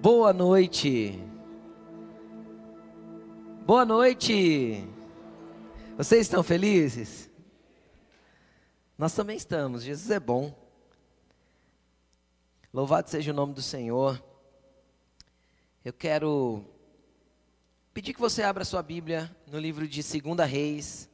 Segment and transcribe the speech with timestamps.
[0.00, 1.22] Boa noite.
[3.66, 4.82] Boa noite.
[5.94, 7.28] Vocês estão felizes?
[8.96, 9.82] Nós também estamos.
[9.82, 10.54] Jesus é bom.
[12.72, 14.24] Louvado seja o nome do Senhor.
[15.84, 16.64] Eu quero
[17.92, 21.10] pedir que você abra sua Bíblia no livro de 2 Reis,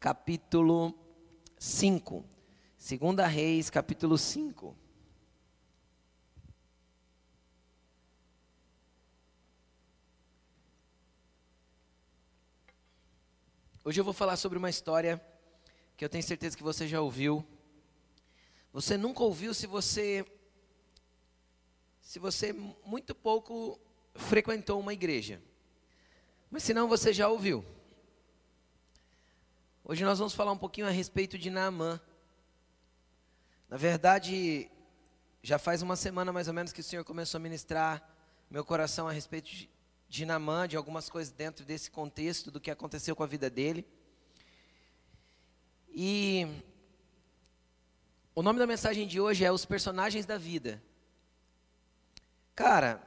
[0.00, 0.92] capítulo
[1.56, 2.24] 5.
[2.76, 4.83] 2 Reis, capítulo 5.
[13.86, 15.22] Hoje eu vou falar sobre uma história
[15.94, 17.46] que eu tenho certeza que você já ouviu.
[18.72, 20.24] Você nunca ouviu se você
[22.00, 22.54] se você
[22.86, 23.78] muito pouco
[24.14, 25.38] frequentou uma igreja.
[26.50, 27.62] Mas se não, você já ouviu.
[29.84, 32.00] Hoje nós vamos falar um pouquinho a respeito de Naamã.
[33.68, 34.70] Na verdade,
[35.42, 38.02] já faz uma semana mais ou menos que o Senhor começou a ministrar
[38.50, 39.50] meu coração a respeito
[40.08, 43.86] de, Namã, de algumas coisas dentro desse contexto do que aconteceu com a vida dele.
[45.88, 46.46] E
[48.34, 50.82] o nome da mensagem de hoje é Os Personagens da Vida.
[52.54, 53.02] Cara,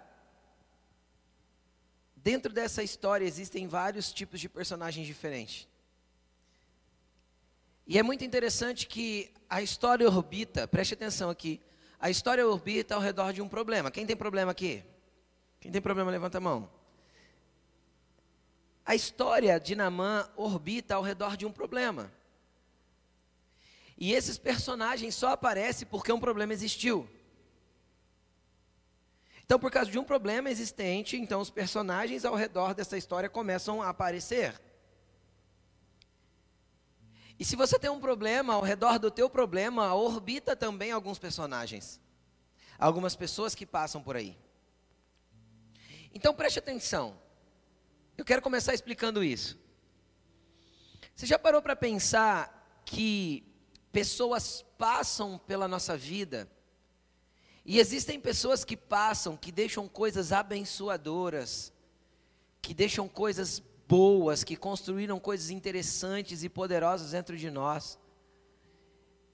[2.16, 5.68] dentro dessa história existem vários tipos de personagens diferentes.
[7.86, 11.62] E é muito interessante que a história orbita, preste atenção aqui,
[12.00, 13.90] a história orbita ao redor de um problema.
[13.90, 14.84] Quem tem problema aqui?
[15.60, 16.70] Quem tem problema, levanta a mão.
[18.88, 22.10] A história de Namã orbita ao redor de um problema.
[23.98, 27.10] E esses personagens só aparecem porque um problema existiu.
[29.44, 33.82] Então, por causa de um problema existente, então os personagens ao redor dessa história começam
[33.82, 34.58] a aparecer.
[37.38, 42.00] E se você tem um problema, ao redor do teu problema, orbita também alguns personagens.
[42.80, 44.38] Algumas pessoas que passam por aí.
[46.14, 47.27] Então preste atenção.
[48.18, 49.60] Eu quero começar explicando isso.
[51.16, 53.44] Você já parou para pensar que
[53.92, 56.50] pessoas passam pela nossa vida
[57.64, 61.72] e existem pessoas que passam, que deixam coisas abençoadoras,
[62.60, 68.00] que deixam coisas boas, que construíram coisas interessantes e poderosas dentro de nós.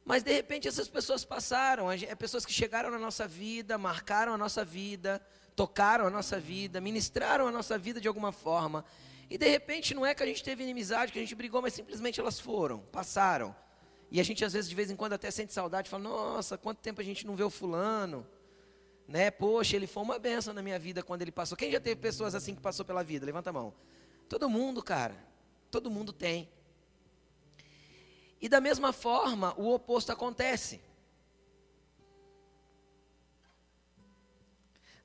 [0.04, 4.38] Mas de repente essas pessoas passaram, é pessoas que chegaram na nossa vida, marcaram a
[4.38, 5.26] nossa vida,
[5.56, 8.84] tocaram a nossa vida, ministraram a nossa vida de alguma forma.
[9.30, 11.74] E de repente não é que a gente teve inimizade, que a gente brigou, mas
[11.74, 13.56] simplesmente elas foram, passaram.
[14.12, 16.80] E a gente às vezes de vez em quando até sente saudade, fala: "Nossa, quanto
[16.80, 18.28] tempo a gente não vê o fulano?"
[19.08, 19.32] Né?
[19.32, 21.58] Poxa, ele foi uma benção na minha vida quando ele passou.
[21.58, 23.26] Quem já teve pessoas assim que passou pela vida?
[23.26, 23.74] Levanta a mão.
[24.30, 25.16] Todo mundo, cara.
[25.70, 26.50] Todo mundo tem.
[28.42, 30.82] E da mesma forma, o oposto acontece.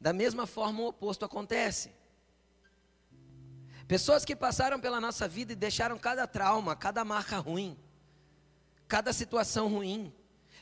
[0.01, 1.93] Da mesma forma, o oposto acontece.
[3.89, 7.77] Pessoas que passaram pela nossa vida e deixaram cada trauma, cada marca ruim,
[8.87, 10.13] cada situação ruim.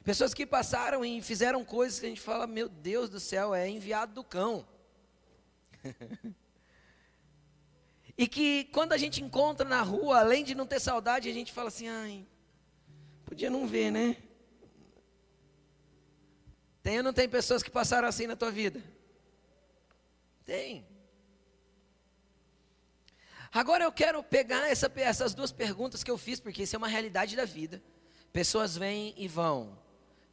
[0.04, 3.68] Pessoas que passaram e fizeram coisas que a gente fala, meu Deus do céu, é
[3.68, 4.64] enviado do cão.
[8.16, 11.52] e que quando a gente encontra na rua, além de não ter saudade, a gente
[11.52, 12.24] fala assim, ai,
[13.24, 14.16] podia não ver, né?
[16.80, 18.80] Tem ou não tem pessoas que passaram assim na tua vida?
[20.46, 20.86] Tem.
[23.52, 26.88] Agora eu quero pegar essa, essas duas perguntas que eu fiz, porque isso é uma
[26.88, 27.82] realidade da vida.
[28.32, 29.76] Pessoas vêm e vão,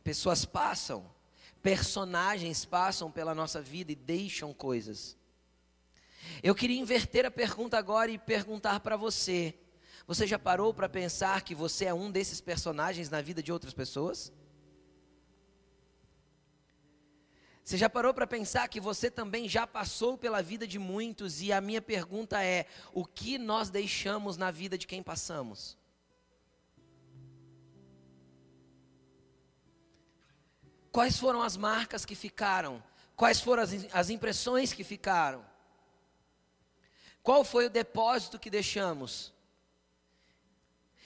[0.03, 1.09] pessoas passam,
[1.61, 5.17] personagens passam pela nossa vida e deixam coisas.
[6.43, 9.55] Eu queria inverter a pergunta agora e perguntar para você:
[10.05, 13.73] você já parou para pensar que você é um desses personagens na vida de outras
[13.73, 14.31] pessoas?
[17.63, 21.53] Você já parou para pensar que você também já passou pela vida de muitos e
[21.53, 25.77] a minha pergunta é: o que nós deixamos na vida de quem passamos?
[30.91, 32.83] Quais foram as marcas que ficaram?
[33.15, 35.43] Quais foram as, as impressões que ficaram?
[37.23, 39.32] Qual foi o depósito que deixamos?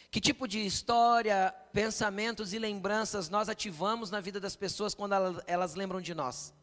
[0.09, 5.13] Que tipo de história, pensamentos e lembranças nós ativamos na vida das pessoas quando
[5.45, 6.53] elas lembram de nós?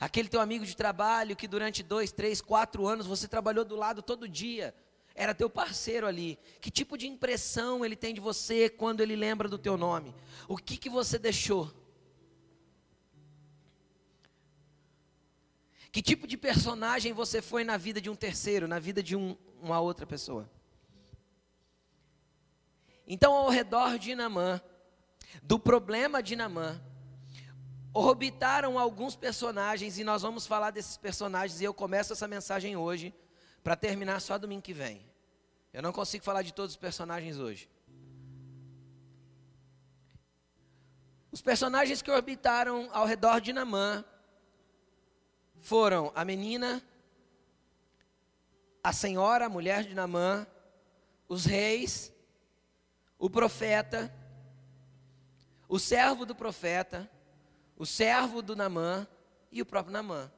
[0.00, 4.02] Aquele teu amigo de trabalho que durante dois, três, quatro anos você trabalhou do lado
[4.02, 4.74] todo dia,
[5.14, 6.40] era teu parceiro ali.
[6.60, 10.12] Que tipo de impressão ele tem de você quando ele lembra do teu nome?
[10.48, 11.72] O que que você deixou?
[15.92, 19.36] Que tipo de personagem você foi na vida de um terceiro, na vida de um,
[19.60, 20.50] uma outra pessoa?
[23.06, 24.60] Então, ao redor de Namã,
[25.42, 26.80] do problema de Namã,
[27.92, 33.14] orbitaram alguns personagens e nós vamos falar desses personagens e eu começo essa mensagem hoje
[33.62, 35.04] para terminar só domingo que vem.
[35.72, 37.68] Eu não consigo falar de todos os personagens hoje.
[41.30, 44.04] Os personagens que orbitaram ao redor de Namã
[45.60, 46.82] foram a menina,
[48.84, 50.46] a senhora, a mulher de Namã,
[51.28, 52.11] os reis,
[53.22, 54.12] o profeta,
[55.68, 57.08] o servo do profeta,
[57.76, 59.06] o servo do Namã
[59.52, 60.28] e o próprio Namã.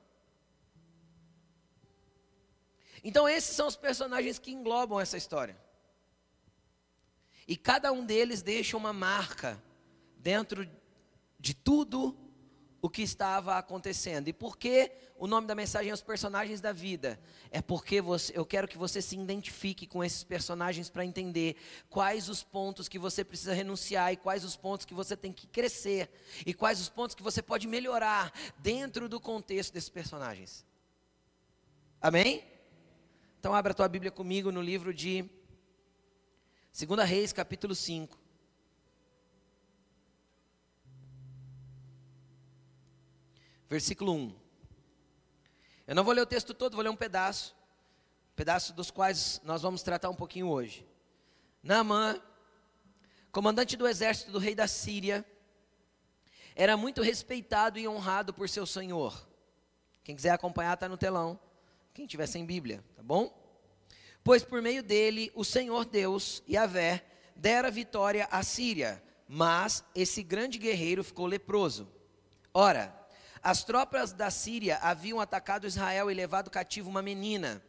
[3.02, 5.56] Então, esses são os personagens que englobam essa história.
[7.48, 9.58] E cada um deles deixa uma marca
[10.18, 10.70] dentro
[11.40, 12.14] de tudo
[12.84, 14.28] o que estava acontecendo.
[14.28, 17.18] E por que o nome da mensagem é os personagens da vida?
[17.50, 21.56] É porque você, eu quero que você se identifique com esses personagens para entender
[21.88, 25.46] quais os pontos que você precisa renunciar e quais os pontos que você tem que
[25.46, 26.10] crescer
[26.44, 30.62] e quais os pontos que você pode melhorar dentro do contexto desses personagens.
[32.02, 32.44] Amém?
[33.40, 35.24] Então abra a tua Bíblia comigo no livro de
[36.78, 38.23] 2 Reis, capítulo 5.
[43.68, 44.34] Versículo 1.
[45.86, 47.54] Eu não vou ler o texto todo, vou ler um pedaço,
[48.34, 50.86] pedaço dos quais nós vamos tratar um pouquinho hoje.
[51.62, 52.20] Naamã,
[53.30, 55.24] comandante do exército do rei da Síria,
[56.54, 59.26] era muito respeitado e honrado por seu senhor.
[60.02, 61.38] Quem quiser acompanhar está no telão.
[61.92, 63.32] Quem tiver sem Bíblia, tá bom?
[64.22, 67.04] Pois por meio dele o Senhor Deus, Yahvé,
[67.36, 71.88] dera vitória à Síria, mas esse grande guerreiro ficou leproso.
[72.52, 72.94] Ora,
[73.44, 77.62] as tropas da Síria haviam atacado Israel e levado cativo uma menina,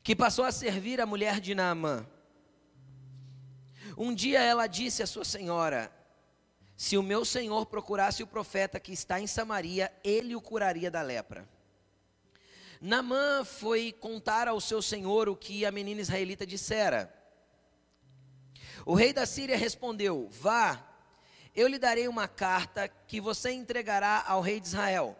[0.00, 2.06] que passou a servir a mulher de Naamã.
[3.98, 5.90] Um dia ela disse à sua senhora:
[6.76, 11.02] Se o meu senhor procurasse o profeta que está em Samaria, ele o curaria da
[11.02, 11.48] lepra.
[12.80, 17.12] Naamã foi contar ao seu senhor o que a menina israelita dissera.
[18.86, 20.93] O rei da Síria respondeu: Vá,
[21.54, 25.16] eu lhe darei uma carta que você entregará ao rei de Israel.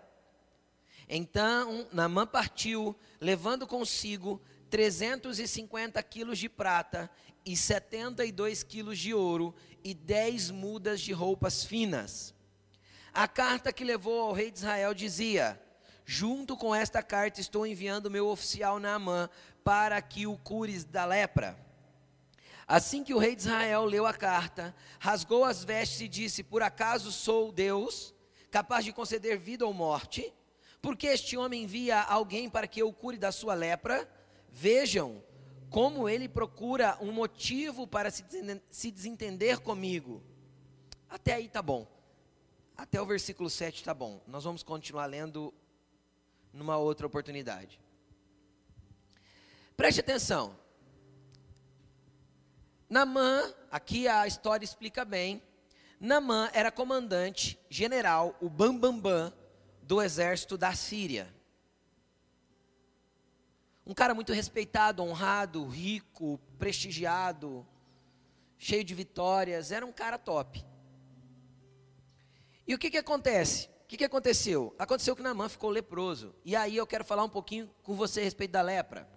[1.09, 7.11] Então Naamã partiu, levando consigo 350 quilos de prata
[7.45, 12.35] e 72 quilos de ouro e 10 mudas de roupas finas.
[13.13, 15.61] A carta que levou ao rei de Israel dizia:
[16.05, 19.29] Junto com esta carta estou enviando meu oficial Naamã
[19.63, 21.64] para que o cures da lepra.
[22.67, 26.63] Assim que o rei de Israel leu a carta, rasgou as vestes e disse: Por
[26.63, 28.15] acaso sou Deus,
[28.51, 30.33] capaz de conceder vida ou morte?
[30.81, 34.09] Porque este homem envia alguém para que eu cure da sua lepra?
[34.51, 35.23] Vejam
[35.71, 40.23] como ele procura um motivo para se desentender comigo.
[41.09, 41.87] Até aí tá bom.
[42.77, 44.21] Até o versículo 7 tá bom.
[44.27, 45.53] Nós vamos continuar lendo
[46.53, 47.81] numa outra oportunidade.
[49.77, 50.57] Preste atenção.
[52.95, 55.43] Namã, aqui a história explica bem,
[55.99, 59.33] Namã era comandante general, o Bambambam, Bam, Bam,
[59.83, 61.27] do exército da Síria.
[63.85, 67.67] Um cara muito respeitado, honrado, rico, prestigiado,
[68.57, 70.65] cheio de vitórias, era um cara top.
[72.65, 73.67] E o que, que acontece?
[73.83, 74.73] O que, que aconteceu?
[74.79, 76.33] Aconteceu que Namã ficou leproso.
[76.45, 79.13] E aí eu quero falar um pouquinho com você a respeito da lepra.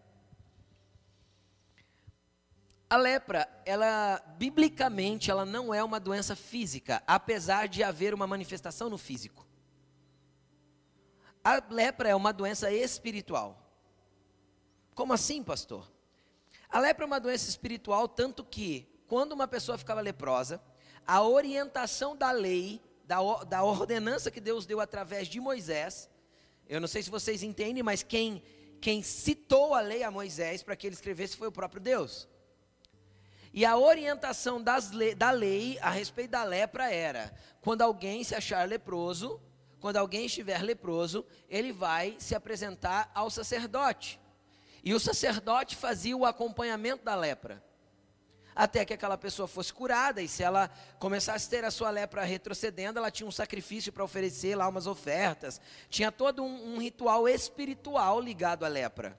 [2.89, 8.89] A lepra, ela biblicamente, ela não é uma doença física, apesar de haver uma manifestação
[8.89, 9.45] no físico.
[11.43, 13.61] A lepra é uma doença espiritual.
[14.95, 15.91] Como assim, pastor?
[16.69, 20.61] A lepra é uma doença espiritual tanto que quando uma pessoa ficava leprosa,
[21.05, 26.09] a orientação da lei, da, da ordenança que Deus deu através de Moisés,
[26.67, 28.41] eu não sei se vocês entendem, mas quem,
[28.79, 32.27] quem citou a lei a Moisés para que ele escrevesse foi o próprio Deus.
[33.57, 38.67] E a orientação le da lei a respeito da lepra era: quando alguém se achar
[38.67, 39.41] leproso,
[39.79, 44.19] quando alguém estiver leproso, ele vai se apresentar ao sacerdote.
[44.83, 47.63] E o sacerdote fazia o acompanhamento da lepra.
[48.55, 52.23] Até que aquela pessoa fosse curada, e se ela começasse a ter a sua lepra
[52.23, 55.59] retrocedendo, ela tinha um sacrifício para oferecer lá, umas ofertas.
[55.89, 59.17] Tinha todo um, um ritual espiritual ligado à lepra.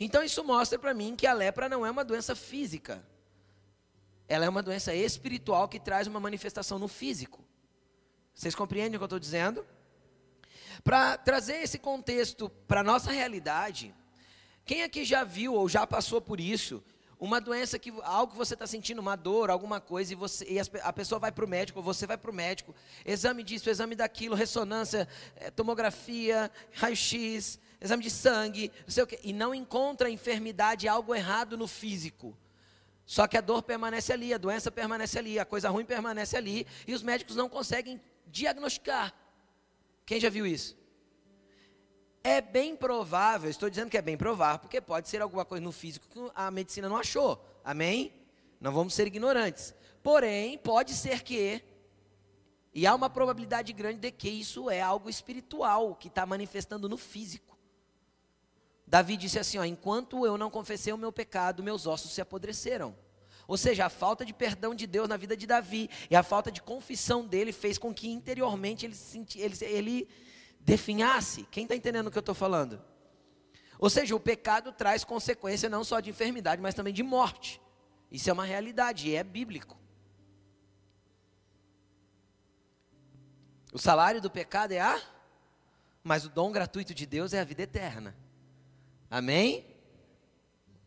[0.00, 3.00] Então isso mostra para mim que a lepra não é uma doença física
[4.30, 7.44] ela é uma doença espiritual que traz uma manifestação no físico.
[8.32, 9.66] Vocês compreendem o que eu estou dizendo?
[10.84, 13.92] Para trazer esse contexto para a nossa realidade,
[14.64, 16.80] quem aqui já viu ou já passou por isso,
[17.18, 20.60] uma doença que algo que você está sentindo, uma dor, alguma coisa, e, você, e
[20.80, 22.72] a pessoa vai para o médico, você vai para o médico,
[23.04, 29.18] exame disso, exame daquilo, ressonância, eh, tomografia, raio-x, exame de sangue, não sei o quê,
[29.24, 32.32] e não encontra enfermidade, algo errado no físico.
[33.10, 36.64] Só que a dor permanece ali, a doença permanece ali, a coisa ruim permanece ali,
[36.86, 39.12] e os médicos não conseguem diagnosticar.
[40.06, 40.78] Quem já viu isso?
[42.22, 45.72] É bem provável, estou dizendo que é bem provável, porque pode ser alguma coisa no
[45.72, 47.44] físico que a medicina não achou.
[47.64, 48.12] Amém?
[48.60, 49.74] Não vamos ser ignorantes.
[50.04, 51.60] Porém, pode ser que,
[52.72, 56.96] e há uma probabilidade grande de que isso é algo espiritual que está manifestando no
[56.96, 57.49] físico.
[58.90, 62.92] Davi disse assim: ó, enquanto eu não confessei o meu pecado, meus ossos se apodreceram.
[63.46, 66.50] Ou seja, a falta de perdão de Deus na vida de Davi e a falta
[66.50, 70.08] de confissão dele fez com que interiormente ele, senti, ele, ele
[70.58, 71.44] definhasse.
[71.52, 72.82] Quem está entendendo o que eu estou falando?
[73.78, 77.60] Ou seja, o pecado traz consequência não só de enfermidade, mas também de morte.
[78.10, 79.78] Isso é uma realidade e é bíblico.
[83.72, 85.00] O salário do pecado é a,
[86.02, 88.16] mas o dom gratuito de Deus é a vida eterna.
[89.10, 89.66] Amém?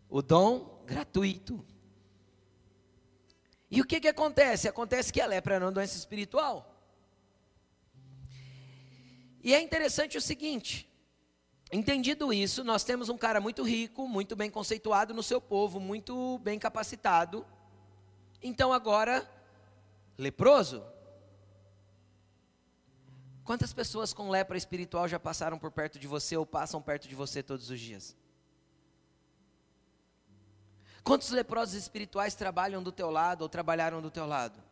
[0.10, 1.65] O dom gratuito.
[3.70, 4.70] E o que, que acontece?
[4.70, 6.74] Acontece que a lepra era uma doença espiritual.
[9.44, 10.89] E é interessante o seguinte:
[11.72, 16.38] entendido isso, nós temos um cara muito rico, muito bem conceituado no seu povo, muito
[16.39, 17.46] bem capacitado.
[18.42, 19.30] Então agora,
[20.18, 20.92] leproso.
[23.43, 27.15] Quantas pessoas com lepra espiritual já passaram por perto de você ou passam perto de
[27.15, 28.15] você todos os dias?
[31.03, 34.63] Quantos leprosos espirituais trabalham do teu lado ou trabalharam do teu lado?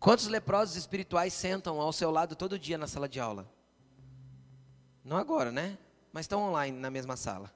[0.00, 3.48] Quantos leprosos espirituais sentam ao seu lado todo dia na sala de aula?
[5.04, 5.78] Não agora, né?
[6.12, 7.52] Mas estão online na mesma sala.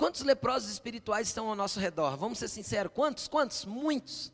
[0.00, 2.16] Quantos leprosos espirituais estão ao nosso redor?
[2.16, 3.28] Vamos ser sinceros, quantos?
[3.28, 3.66] Quantos?
[3.66, 4.32] Muitos.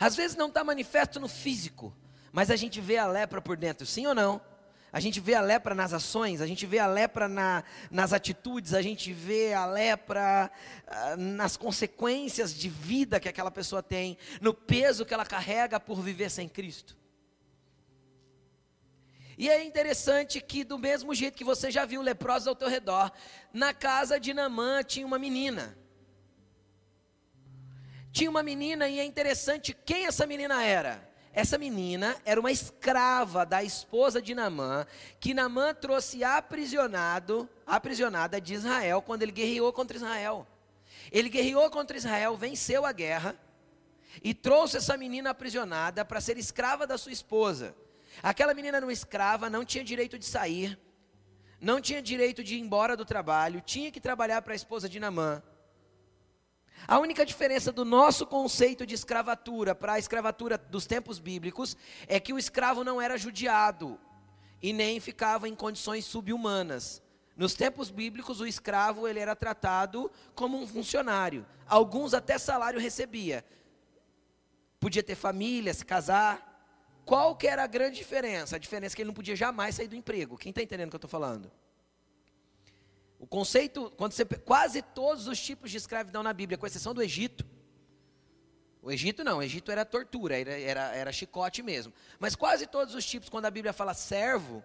[0.00, 1.94] Às vezes não está manifesto no físico,
[2.32, 4.40] mas a gente vê a lepra por dentro, sim ou não?
[4.90, 8.72] A gente vê a lepra nas ações, a gente vê a lepra na, nas atitudes,
[8.72, 10.50] a gente vê a lepra
[10.86, 16.00] ah, nas consequências de vida que aquela pessoa tem, no peso que ela carrega por
[16.00, 16.96] viver sem Cristo.
[19.38, 23.12] E é interessante que, do mesmo jeito que você já viu leprosos ao teu redor,
[23.52, 25.78] na casa de Namã tinha uma menina.
[28.10, 31.08] Tinha uma menina, e é interessante quem essa menina era.
[31.32, 34.84] Essa menina era uma escrava da esposa de Namã,
[35.20, 40.48] que Namã trouxe aprisionado, aprisionada de Israel quando ele guerreou contra Israel.
[41.12, 43.36] Ele guerreou contra Israel, venceu a guerra
[44.20, 47.72] e trouxe essa menina aprisionada para ser escrava da sua esposa.
[48.22, 50.78] Aquela menina era escrava, não tinha direito de sair,
[51.60, 55.00] não tinha direito de ir embora do trabalho, tinha que trabalhar para a esposa de
[55.00, 55.42] Namã.
[56.86, 62.20] A única diferença do nosso conceito de escravatura para a escravatura dos tempos bíblicos é
[62.20, 63.98] que o escravo não era judiado
[64.62, 67.02] e nem ficava em condições subhumanas.
[67.36, 71.46] Nos tempos bíblicos, o escravo ele era tratado como um funcionário.
[71.66, 73.44] Alguns até salário recebia.
[74.80, 76.47] Podia ter família, se casar.
[77.08, 78.56] Qual que era a grande diferença?
[78.56, 80.36] A diferença é que ele não podia jamais sair do emprego.
[80.36, 81.50] Quem está entendendo o que eu estou falando?
[83.18, 87.02] O conceito, quando você quase todos os tipos de escravidão na Bíblia, com exceção do
[87.02, 87.46] Egito.
[88.82, 91.94] O Egito não, o Egito era tortura, era, era, era chicote mesmo.
[92.18, 94.62] Mas quase todos os tipos, quando a Bíblia fala servo,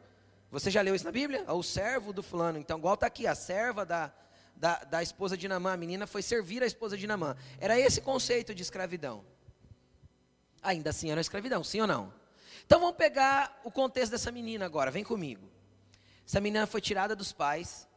[0.51, 1.45] você já leu isso na Bíblia?
[1.47, 2.59] O servo do fulano.
[2.59, 4.12] Então, igual está aqui, a serva da,
[4.53, 7.38] da, da esposa de Namã, a menina foi servir a esposa de Namã.
[7.57, 9.23] Era esse conceito de escravidão.
[10.62, 12.23] Ainda assim era escravidão, sim ou não?
[12.65, 15.50] Então vamos pegar o contexto dessa menina agora, vem comigo.
[16.25, 17.88] Essa menina foi tirada dos pais,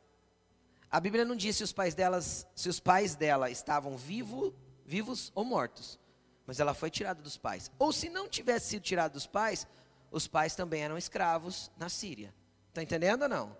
[0.91, 4.55] a Bíblia não diz se os pais delas, se os pais dela estavam vivo,
[4.85, 5.99] vivos ou mortos.
[6.47, 7.71] Mas ela foi tirada dos pais.
[7.79, 9.67] Ou se não tivesse sido tirada dos pais,
[10.11, 12.33] os pais também eram escravos na Síria.
[12.69, 13.57] Está entendendo ou não?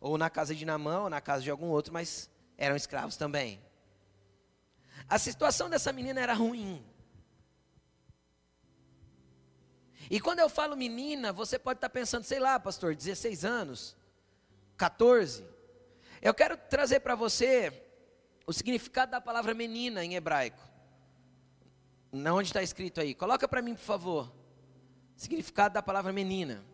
[0.00, 3.60] Ou na casa de Namã, ou na casa de algum outro, mas eram escravos também.
[5.08, 6.84] A situação dessa menina era ruim.
[10.10, 13.96] E quando eu falo menina, você pode estar pensando, sei lá, pastor, 16 anos,
[14.76, 15.44] 14.
[16.22, 17.72] Eu quero trazer para você
[18.46, 20.62] o significado da palavra menina em hebraico.
[22.12, 23.14] Não onde está escrito aí.
[23.14, 24.32] Coloca para mim, por favor.
[25.16, 26.64] Significado da palavra menina.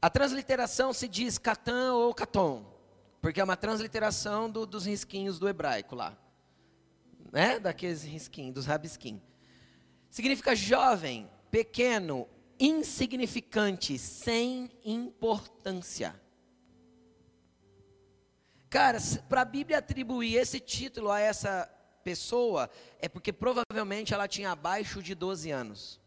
[0.00, 2.66] A transliteração se diz Catan ou Caton,
[3.20, 6.18] porque é uma transliteração do, dos risquinhos do hebraico lá,
[7.32, 7.58] né?
[7.58, 9.22] Daqueles risquinhos, dos rabisquinhos.
[10.10, 12.28] Significa jovem, pequeno,
[12.60, 16.20] insignificante, sem importância.
[18.68, 18.98] Cara,
[19.28, 21.66] para a Bíblia atribuir esse título a essa
[22.04, 26.00] pessoa, é porque provavelmente ela tinha abaixo de 12 anos.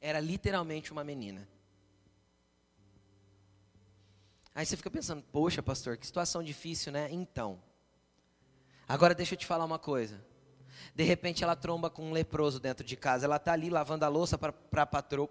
[0.00, 1.48] Era literalmente uma menina.
[4.54, 7.08] Aí você fica pensando, poxa, pastor, que situação difícil, né?
[7.10, 7.60] Então.
[8.88, 10.24] Agora deixa eu te falar uma coisa.
[10.94, 13.26] De repente ela tromba com um leproso dentro de casa.
[13.26, 15.28] Ela está ali lavando a louça para a patro,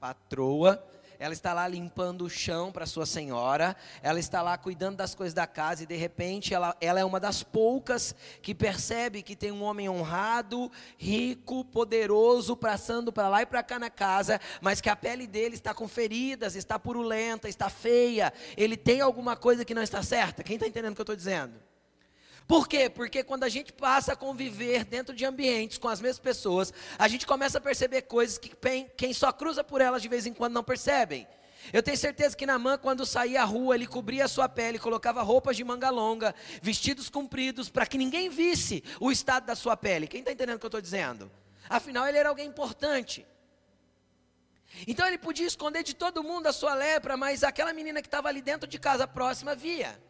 [0.00, 0.82] patroa
[1.20, 5.34] ela está lá limpando o chão para sua senhora, ela está lá cuidando das coisas
[5.34, 9.52] da casa e de repente ela, ela é uma das poucas que percebe que tem
[9.52, 14.88] um homem honrado, rico, poderoso, passando para lá e para cá na casa, mas que
[14.88, 19.74] a pele dele está com feridas, está purulenta, está feia, ele tem alguma coisa que
[19.74, 20.42] não está certa.
[20.42, 21.69] Quem está entendendo o que eu estou dizendo?
[22.50, 22.90] Por quê?
[22.90, 27.06] Porque quando a gente passa a conviver dentro de ambientes com as mesmas pessoas, a
[27.06, 28.50] gente começa a perceber coisas que
[28.96, 31.28] quem só cruza por elas de vez em quando não percebem.
[31.72, 35.22] Eu tenho certeza que Namã, quando saía à rua, ele cobria a sua pele, colocava
[35.22, 40.08] roupas de manga longa, vestidos compridos, para que ninguém visse o estado da sua pele.
[40.08, 41.30] Quem está entendendo o que eu estou dizendo?
[41.68, 43.24] Afinal, ele era alguém importante.
[44.88, 48.26] Então ele podia esconder de todo mundo a sua lepra, mas aquela menina que estava
[48.26, 50.09] ali dentro de casa próxima via.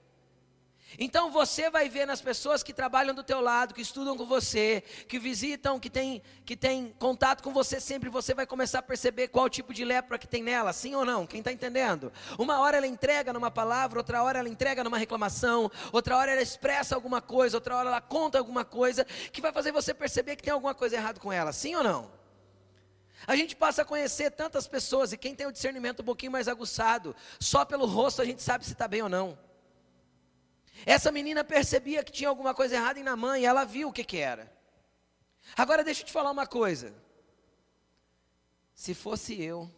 [0.99, 4.83] Então você vai ver nas pessoas que trabalham do teu lado, que estudam com você,
[5.09, 9.29] que visitam, que tem, que tem contato com você sempre, você vai começar a perceber
[9.29, 11.27] qual tipo de lepra que tem nela, sim ou não?
[11.27, 12.13] Quem está entendendo?
[12.39, 16.43] Uma hora ela entrega numa palavra, outra hora ela entrega numa reclamação, outra hora ela
[16.43, 20.43] expressa alguma coisa, outra hora ela conta alguma coisa, que vai fazer você perceber que
[20.43, 22.11] tem alguma coisa errada com ela, sim ou não?
[23.27, 26.49] A gente passa a conhecer tantas pessoas, e quem tem o discernimento um pouquinho mais
[26.49, 29.39] aguçado, só pelo rosto a gente sabe se está bem ou não.
[30.87, 34.05] Essa menina percebia que tinha alguma coisa errada em Namã e ela viu o que,
[34.05, 34.53] que era.
[35.57, 36.95] Agora deixa eu te falar uma coisa.
[38.75, 39.71] Se fosse eu,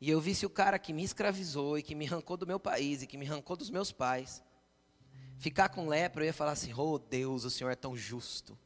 [0.00, 3.02] e eu visse o cara que me escravizou e que me arrancou do meu país
[3.02, 4.42] e que me arrancou dos meus pais,
[5.38, 8.56] ficar com lepra, eu ia falar assim: Oh Deus, o Senhor é tão justo.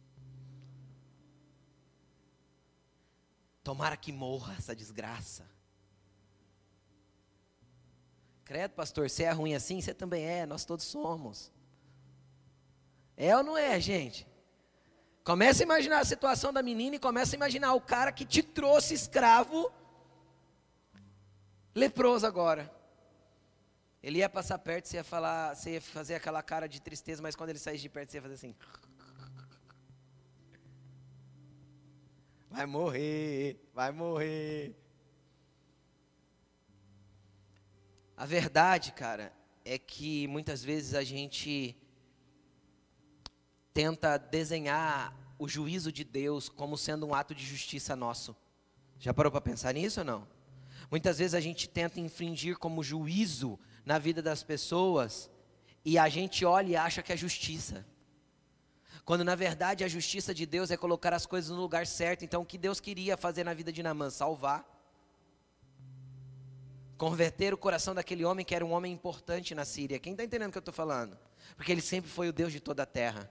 [3.64, 5.48] Tomara que morra essa desgraça.
[8.52, 9.80] Credo, pastor, você é ruim assim?
[9.80, 11.50] Você também é, nós todos somos.
[13.16, 14.28] É ou não é, gente?
[15.24, 18.42] Começa a imaginar a situação da menina e começa a imaginar o cara que te
[18.42, 19.72] trouxe escravo,
[21.74, 22.70] leproso agora.
[24.02, 27.34] Ele ia passar perto, você ia falar, você ia fazer aquela cara de tristeza, mas
[27.34, 28.54] quando ele saísse de perto, você ia fazer assim.
[32.50, 34.81] Vai morrer, vai morrer.
[38.16, 39.32] A verdade, cara,
[39.64, 41.76] é que muitas vezes a gente
[43.72, 48.36] tenta desenhar o juízo de Deus como sendo um ato de justiça nosso.
[48.98, 50.28] Já parou para pensar nisso ou não?
[50.90, 55.30] Muitas vezes a gente tenta infringir como juízo na vida das pessoas
[55.84, 57.84] e a gente olha e acha que é justiça.
[59.04, 62.24] Quando na verdade a justiça de Deus é colocar as coisas no lugar certo.
[62.24, 64.10] Então o que Deus queria fazer na vida de Namã?
[64.10, 64.71] Salvar
[67.02, 69.98] converter o coração daquele homem que era um homem importante na Síria.
[69.98, 71.18] Quem está entendendo o que eu estou falando?
[71.56, 73.28] Porque ele sempre foi o Deus de toda a terra.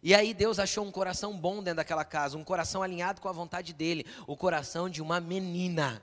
[0.00, 3.32] E aí Deus achou um coração bom dentro daquela casa, um coração alinhado com a
[3.32, 6.00] vontade dele, o coração de uma menina.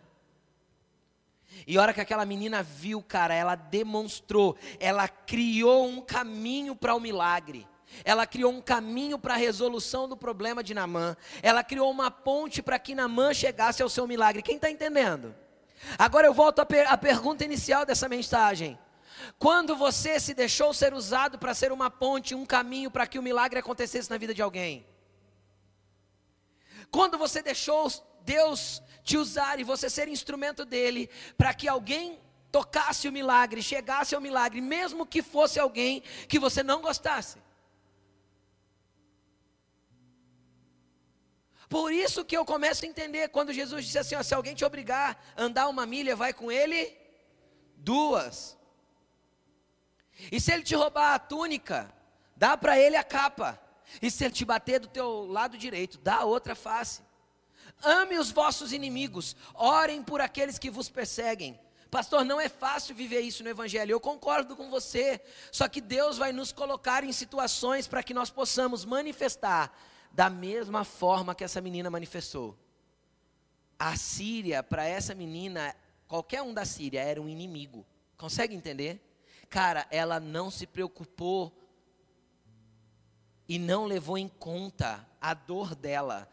[1.66, 6.94] E a hora que aquela menina viu, cara, ela demonstrou, ela criou um caminho para
[6.94, 7.66] o milagre.
[8.04, 11.16] Ela criou um caminho para a resolução do problema de Namã.
[11.42, 14.42] Ela criou uma ponte para que Namã chegasse ao seu milagre.
[14.42, 15.36] Quem está entendendo?
[15.98, 18.78] Agora eu volto à, per à pergunta inicial dessa mensagem.
[19.38, 23.24] Quando você se deixou ser usado para ser uma ponte, um caminho para que o
[23.24, 24.86] milagre acontecesse na vida de alguém?
[26.90, 27.90] Quando você deixou
[28.24, 32.20] Deus te usar e você ser instrumento dele para que alguém
[32.52, 37.40] tocasse o milagre, chegasse ao milagre, mesmo que fosse alguém que você não gostasse?
[41.72, 44.66] Por isso que eu começo a entender quando Jesus disse assim: ó, se alguém te
[44.66, 46.94] obrigar a andar uma milha, vai com ele
[47.78, 48.58] duas.
[50.30, 51.90] E se ele te roubar a túnica,
[52.36, 53.58] dá para ele a capa.
[54.02, 57.04] E se ele te bater do teu lado direito, dá a outra face.
[57.82, 61.58] Ame os vossos inimigos, orem por aqueles que vos perseguem.
[61.90, 63.94] Pastor, não é fácil viver isso no Evangelho.
[63.94, 65.22] Eu concordo com você.
[65.54, 69.74] Só que Deus vai nos colocar em situações para que nós possamos manifestar
[70.12, 72.58] da mesma forma que essa menina manifestou.
[73.80, 75.76] A Síria, para essa menina,
[76.08, 77.86] qualquer um da Síria era um inimigo.
[78.18, 79.02] Consegue entender?
[79.50, 81.52] Cara, ela não se preocupou
[83.48, 86.30] e não levou em conta a dor dela.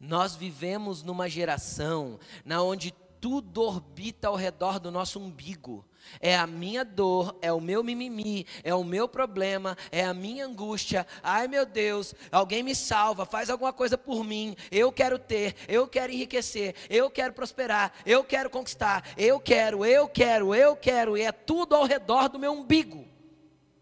[0.00, 5.84] Nós vivemos numa geração na onde tudo orbita ao redor do nosso umbigo.
[6.20, 10.46] É a minha dor, é o meu mimimi, é o meu problema, é a minha
[10.46, 11.06] angústia.
[11.22, 14.56] Ai meu Deus, alguém me salva, faz alguma coisa por mim.
[14.70, 20.08] Eu quero ter, eu quero enriquecer, eu quero prosperar, eu quero conquistar, eu quero, eu
[20.08, 21.16] quero, eu quero.
[21.16, 23.06] E é tudo ao redor do meu umbigo.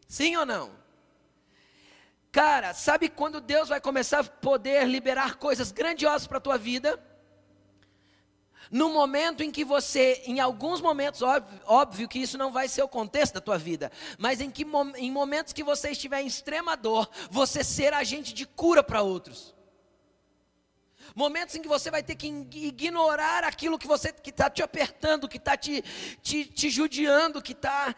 [0.09, 0.71] Sim ou não?
[2.31, 7.01] Cara, sabe quando Deus vai começar a poder liberar coisas grandiosas para a tua vida?
[8.75, 12.83] No momento em que você, em alguns momentos, óbvio, óbvio, que isso não vai ser
[12.83, 16.77] o contexto da tua vida, mas em, que, em momentos que você estiver em extrema
[16.77, 19.55] dor, você ser agente de cura para outros.
[21.15, 25.29] Momentos em que você vai ter que ignorar aquilo que você que está te apertando,
[25.29, 25.81] que está te,
[26.21, 27.95] te, te judiando, que está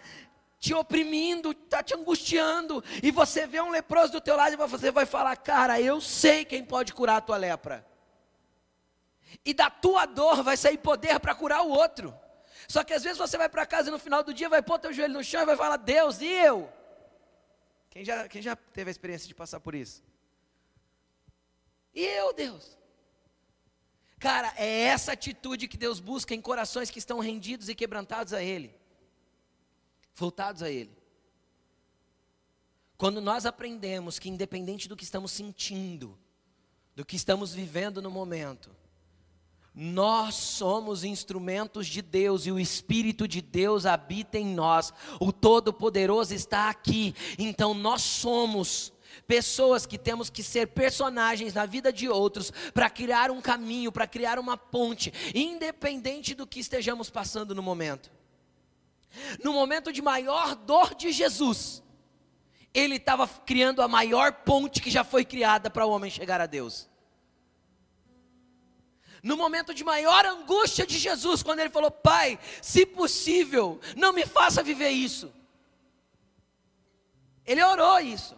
[0.60, 4.90] te oprimindo, está te angustiando, e você vê um leproso do teu lado e você
[4.90, 7.95] vai falar, cara, eu sei quem pode curar a tua lepra
[9.44, 12.14] e da tua dor vai sair poder para curar o outro.
[12.68, 14.78] Só que às vezes você vai para casa e no final do dia vai pôr
[14.78, 16.72] teu joelho no chão e vai falar: Deus, e eu?
[17.90, 20.02] Quem já, quem já teve a experiência de passar por isso?
[21.94, 22.76] E eu, Deus?
[24.18, 28.42] Cara, é essa atitude que Deus busca em corações que estão rendidos e quebrantados a
[28.42, 28.74] Ele,
[30.14, 30.96] voltados a Ele.
[32.96, 36.18] Quando nós aprendemos que, independente do que estamos sentindo,
[36.94, 38.74] do que estamos vivendo no momento,
[39.78, 44.90] nós somos instrumentos de Deus e o Espírito de Deus habita em nós.
[45.20, 47.14] O Todo-Poderoso está aqui.
[47.38, 48.90] Então nós somos
[49.26, 54.06] pessoas que temos que ser personagens na vida de outros para criar um caminho, para
[54.06, 58.10] criar uma ponte, independente do que estejamos passando no momento.
[59.44, 61.82] No momento de maior dor de Jesus,
[62.72, 66.46] ele estava criando a maior ponte que já foi criada para o homem chegar a
[66.46, 66.88] Deus
[69.26, 74.24] no momento de maior angústia de Jesus, quando ele falou: Pai, se possível, não me
[74.24, 75.32] faça viver isso.
[77.44, 78.36] Ele orou isso,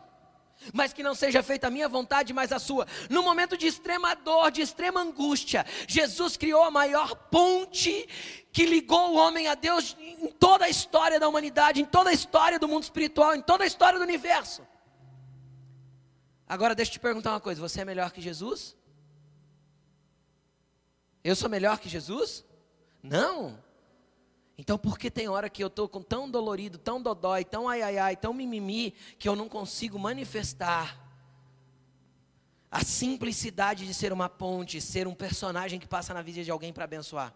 [0.73, 2.87] mas que não seja feita a minha vontade, mas a sua.
[3.11, 8.09] No momento de extrema dor, de extrema angústia, Jesus criou a maior ponte
[8.51, 12.15] que ligou o homem a Deus em toda a história da humanidade, em toda a
[12.15, 14.67] história do mundo espiritual, em toda a história do universo.
[16.49, 18.78] Agora deixa eu te perguntar uma coisa: você é melhor que Jesus?
[21.23, 22.45] Eu sou melhor que Jesus?
[23.03, 23.63] Não.
[24.57, 27.99] Então, por que tem hora que eu estou tão dolorido, tão dodói, tão ai ai
[27.99, 30.99] ai, tão mimimi, que eu não consigo manifestar
[32.71, 36.73] a simplicidade de ser uma ponte, ser um personagem que passa na vida de alguém
[36.73, 37.33] para abençoar?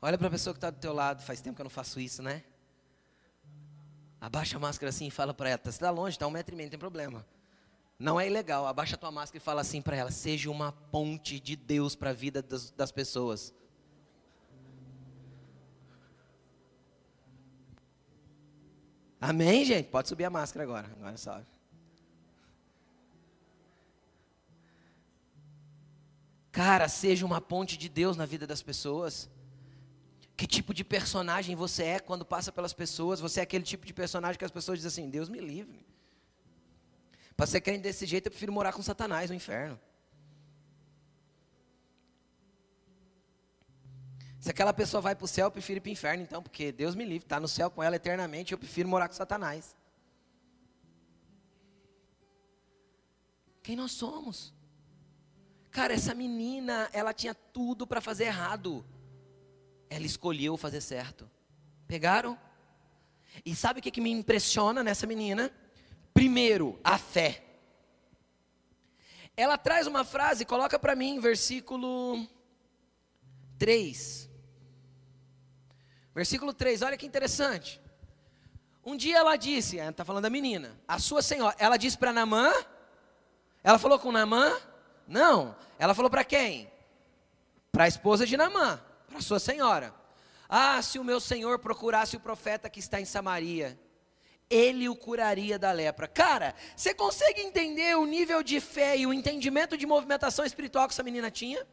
[0.00, 2.00] Olha para a pessoa que está do teu lado, faz tempo que eu não faço
[2.00, 2.42] isso, né?
[4.22, 6.56] Abaixa a máscara assim e fala para ela, você está longe, está um metro e
[6.56, 7.26] meio, não tem problema.
[7.98, 11.40] Não é ilegal, abaixa a tua máscara e fala assim para ela, seja uma ponte
[11.40, 13.52] de Deus para a vida das, das pessoas.
[19.20, 19.88] Amém, gente?
[19.88, 20.88] Pode subir a máscara agora.
[21.00, 21.42] Agora só.
[26.52, 29.28] Cara, seja uma ponte de Deus na vida das pessoas.
[30.42, 33.20] Que tipo de personagem você é quando passa pelas pessoas?
[33.20, 35.86] Você é aquele tipo de personagem que as pessoas dizem assim: Deus me livre.
[37.36, 39.78] Para ser crente desse jeito, eu prefiro morar com Satanás no inferno.
[44.40, 46.72] Se aquela pessoa vai para o céu, eu prefiro ir para o inferno, então, porque
[46.72, 49.76] Deus me livre, está no céu com ela eternamente, eu prefiro morar com Satanás.
[53.62, 54.52] Quem nós somos?
[55.70, 58.84] Cara, essa menina, ela tinha tudo para fazer errado
[59.92, 61.30] ela escolheu fazer certo.
[61.86, 62.38] Pegaram?
[63.44, 65.52] E sabe o que, que me impressiona nessa menina?
[66.14, 67.44] Primeiro, a fé.
[69.36, 72.26] Ela traz uma frase, coloca para mim, versículo
[73.58, 74.30] 3.
[76.14, 77.78] Versículo 3, olha que interessante.
[78.82, 82.50] Um dia ela disse, está falando da menina, a sua senhora, ela disse para Namã,
[83.62, 84.58] ela falou com Namã?
[85.06, 86.70] Não, ela falou para quem?
[87.70, 89.94] Para a esposa de Namã para sua senhora.
[90.48, 93.78] Ah, se o meu senhor procurasse o profeta que está em Samaria,
[94.50, 96.06] ele o curaria da lepra.
[96.06, 100.92] Cara, você consegue entender o nível de fé e o entendimento de movimentação espiritual que
[100.92, 101.66] essa menina tinha?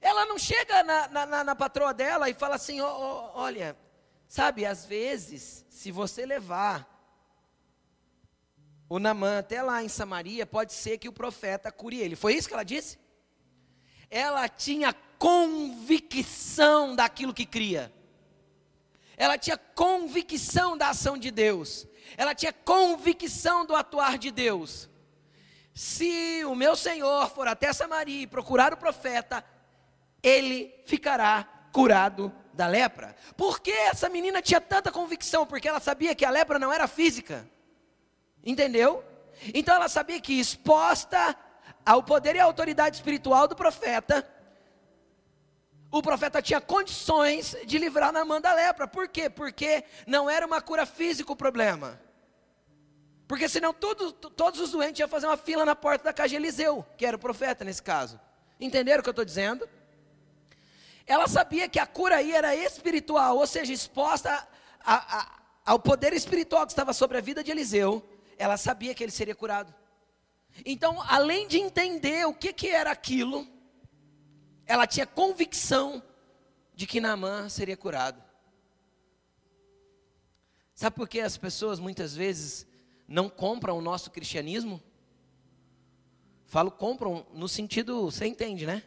[0.00, 3.76] Ela não chega na, na, na patroa dela e fala assim: oh, oh, olha,
[4.26, 6.92] sabe, às vezes, se você levar
[8.88, 12.16] o Namã até lá em Samaria, pode ser que o profeta cure ele.
[12.16, 12.98] Foi isso que ela disse?
[14.10, 17.92] Ela tinha convicção daquilo que cria.
[19.16, 24.90] ela tinha convicção da ação de Deus, ela tinha convicção do atuar de Deus.
[25.74, 29.44] Se o meu Senhor for até Samaria e procurar o profeta,
[30.22, 33.14] ele ficará curado da lepra.
[33.36, 35.46] Por que essa menina tinha tanta convicção?
[35.46, 37.46] Porque ela sabia que a lepra não era física.
[38.42, 39.04] Entendeu?
[39.52, 41.36] Então ela sabia que exposta
[41.86, 44.28] ao poder e à autoridade espiritual do profeta,
[45.92, 48.88] o profeta tinha condições de livrar Naamã da lepra.
[48.88, 49.30] Por quê?
[49.30, 51.98] Porque não era uma cura física o problema.
[53.28, 56.84] Porque senão todos os doentes iam fazer uma fila na porta da casa de Eliseu,
[56.98, 58.20] que era o profeta nesse caso.
[58.60, 59.68] Entenderam o que eu estou dizendo?
[61.06, 64.46] Ela sabia que a cura aí era espiritual, ou seja, exposta
[64.84, 68.04] a, a, ao poder espiritual que estava sobre a vida de Eliseu.
[68.36, 69.72] Ela sabia que ele seria curado.
[70.64, 73.46] Então, além de entender o que, que era aquilo,
[74.66, 76.02] ela tinha convicção
[76.74, 78.22] de que Naamã seria curado.
[80.74, 82.66] Sabe por que as pessoas muitas vezes
[83.08, 84.82] não compram o nosso cristianismo?
[86.44, 88.82] Falo compram no sentido, você entende, né?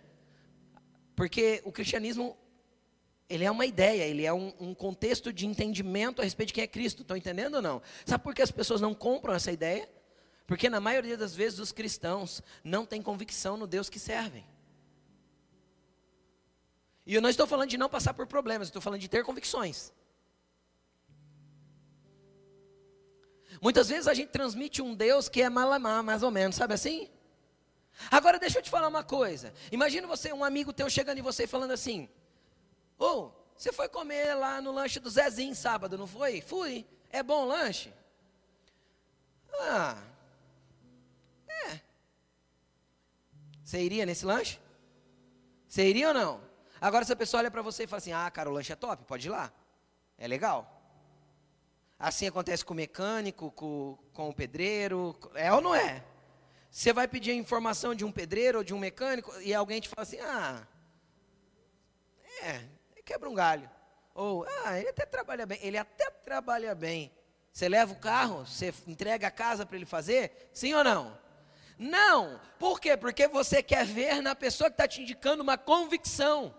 [1.16, 2.38] Porque o cristianismo,
[3.28, 6.64] ele é uma ideia, ele é um, um contexto de entendimento a respeito de quem
[6.64, 7.02] é Cristo.
[7.02, 7.82] Estão entendendo ou não?
[8.06, 9.90] Sabe por que as pessoas não compram essa ideia?
[10.50, 14.44] Porque na maioria das vezes os cristãos não têm convicção no Deus que servem.
[17.06, 19.94] E eu não estou falando de não passar por problemas, estou falando de ter convicções.
[23.62, 27.12] Muitas vezes a gente transmite um Deus que é malamá, mais ou menos, sabe assim?
[28.10, 29.54] Agora deixa eu te falar uma coisa.
[29.72, 32.10] Imagina você, um amigo teu chegando em você falando assim:
[32.98, 36.42] Ô, oh, você foi comer lá no lanche do Zezinho sábado, não foi?
[36.42, 36.88] Fui.
[37.12, 37.94] É bom o lanche?
[39.60, 40.09] Ah.
[43.70, 44.60] Você iria nesse lanche?
[45.68, 46.42] Você iria ou não?
[46.82, 48.76] Agora, se a pessoa olha para você e fala assim: ah, cara, o lanche é
[48.76, 49.54] top, pode ir lá.
[50.18, 50.82] É legal.
[52.00, 55.16] Assim acontece com o mecânico, com, com o pedreiro.
[55.36, 56.04] É ou não é?
[56.72, 59.88] Você vai pedir a informação de um pedreiro ou de um mecânico e alguém te
[59.88, 60.68] fala assim: ah,
[62.42, 62.64] é,
[63.06, 63.70] quebra um galho.
[64.16, 65.60] Ou, ah, ele até trabalha bem.
[65.62, 67.12] Ele até trabalha bem.
[67.54, 70.50] Você leva o carro, você entrega a casa para ele fazer?
[70.54, 71.29] Sim ou não?
[71.80, 72.42] Não.
[72.60, 72.98] Por quê?
[72.98, 76.54] Porque você quer ver na pessoa que está te indicando uma convicção.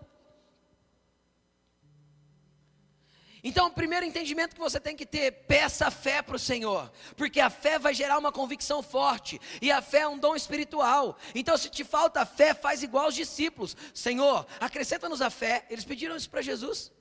[3.43, 7.39] Então, o primeiro entendimento que você tem que ter, peça fé para o Senhor, porque
[7.39, 11.17] a fé vai gerar uma convicção forte, e a fé é um dom espiritual.
[11.33, 15.65] Então, se te falta fé, faz igual aos discípulos: Senhor, acrescenta-nos a fé.
[15.69, 16.91] Eles pediram isso para Jesus.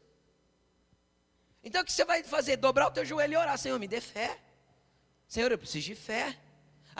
[1.62, 2.56] Então, o que você vai fazer?
[2.56, 4.38] Dobrar o teu joelho e orar: Senhor, me dê fé.
[5.28, 6.38] Senhor, eu preciso de fé.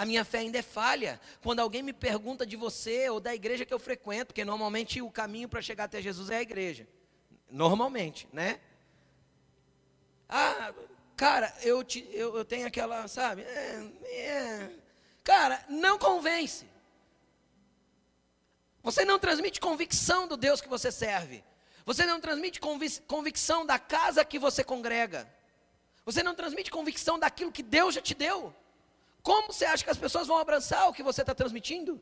[0.00, 1.20] A minha fé ainda é falha.
[1.42, 5.10] Quando alguém me pergunta de você ou da igreja que eu frequento, porque normalmente o
[5.10, 6.88] caminho para chegar até Jesus é a igreja.
[7.50, 8.60] Normalmente, né?
[10.26, 10.72] Ah,
[11.14, 13.42] cara, eu, te, eu, eu tenho aquela, sabe?
[13.42, 14.70] É, é.
[15.22, 16.66] Cara, não convence.
[18.82, 21.44] Você não transmite convicção do Deus que você serve.
[21.84, 22.58] Você não transmite
[23.06, 25.30] convicção da casa que você congrega.
[26.06, 28.54] Você não transmite convicção daquilo que Deus já te deu.
[29.22, 32.00] Como você acha que as pessoas vão abraçar o que você está transmitindo?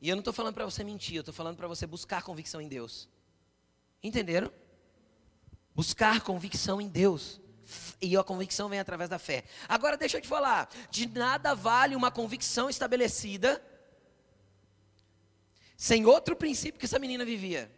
[0.00, 2.60] E eu não estou falando para você mentir, eu estou falando para você buscar convicção
[2.60, 3.08] em Deus.
[4.02, 4.52] Entenderam?
[5.74, 7.40] Buscar convicção em Deus.
[8.00, 9.44] E a convicção vem através da fé.
[9.66, 13.64] Agora deixa eu te falar: de nada vale uma convicção estabelecida
[15.76, 17.70] sem outro princípio que essa menina vivia.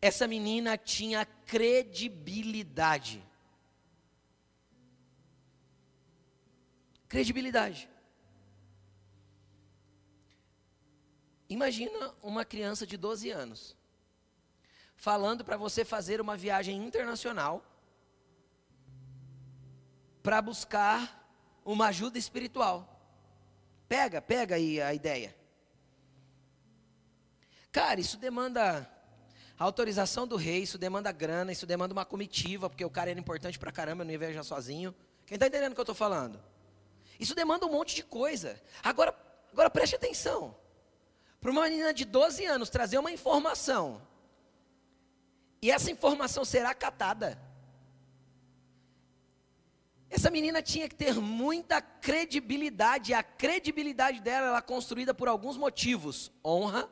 [0.00, 3.22] Essa menina tinha credibilidade.
[7.08, 7.88] Credibilidade.
[11.48, 13.76] Imagina uma criança de 12 anos
[14.96, 17.64] falando para você fazer uma viagem internacional
[20.22, 21.24] para buscar
[21.64, 22.92] uma ajuda espiritual.
[23.88, 25.36] Pega, pega aí a ideia.
[27.70, 28.90] Cara, isso demanda
[29.64, 33.58] autorização do rei, isso demanda grana, isso demanda uma comitiva, porque o cara era importante
[33.58, 34.94] para caramba, não ia viajar sozinho.
[35.24, 36.40] Quem está entendendo o que eu estou falando?
[37.18, 38.60] Isso demanda um monte de coisa.
[38.82, 39.14] Agora,
[39.52, 40.54] agora preste atenção.
[41.40, 44.02] Para uma menina de 12 anos trazer uma informação,
[45.62, 47.40] e essa informação será catada.
[50.08, 55.28] Essa menina tinha que ter muita credibilidade, e a credibilidade dela era é construída por
[55.28, 56.88] alguns motivos: honra,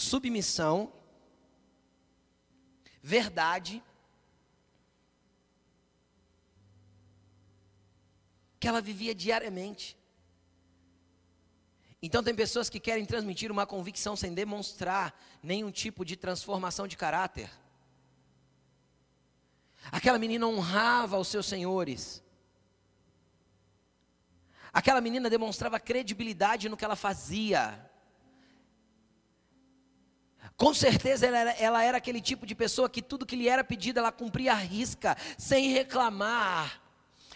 [0.00, 0.92] submissão,
[3.02, 3.82] verdade,
[8.58, 9.96] que ela vivia diariamente.
[12.02, 16.96] Então, tem pessoas que querem transmitir uma convicção sem demonstrar nenhum tipo de transformação de
[16.96, 17.50] caráter.
[19.92, 22.22] Aquela menina honrava os seus senhores.
[24.72, 27.89] Aquela menina demonstrava credibilidade no que ela fazia.
[30.60, 33.64] Com certeza ela era, ela era, aquele tipo de pessoa que tudo que lhe era
[33.64, 36.82] pedido ela cumpria a risca, sem reclamar,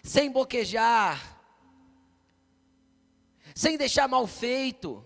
[0.03, 1.41] sem boquejar,
[3.55, 5.03] sem deixar mal feito.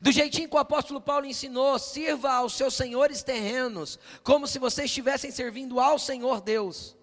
[0.00, 4.86] Do jeitinho que o apóstolo Paulo ensinou, sirva aos seus senhores terrenos, como se vocês
[4.86, 6.96] estivessem servindo ao Senhor Deus.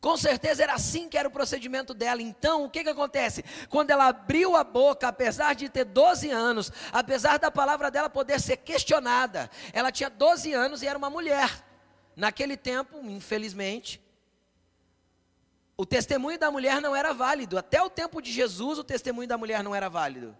[0.00, 2.22] Com certeza era assim que era o procedimento dela.
[2.22, 3.44] Então, o que, que acontece?
[3.68, 8.40] Quando ela abriu a boca, apesar de ter 12 anos, apesar da palavra dela poder
[8.40, 11.64] ser questionada, ela tinha 12 anos e era uma mulher.
[12.14, 14.00] Naquele tempo, infelizmente,
[15.76, 17.58] o testemunho da mulher não era válido.
[17.58, 20.36] Até o tempo de Jesus, o testemunho da mulher não era válido.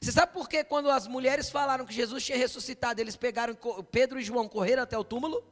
[0.00, 3.56] Você sabe por que quando as mulheres falaram que Jesus tinha ressuscitado, eles pegaram
[3.90, 5.44] Pedro e João correram até o túmulo?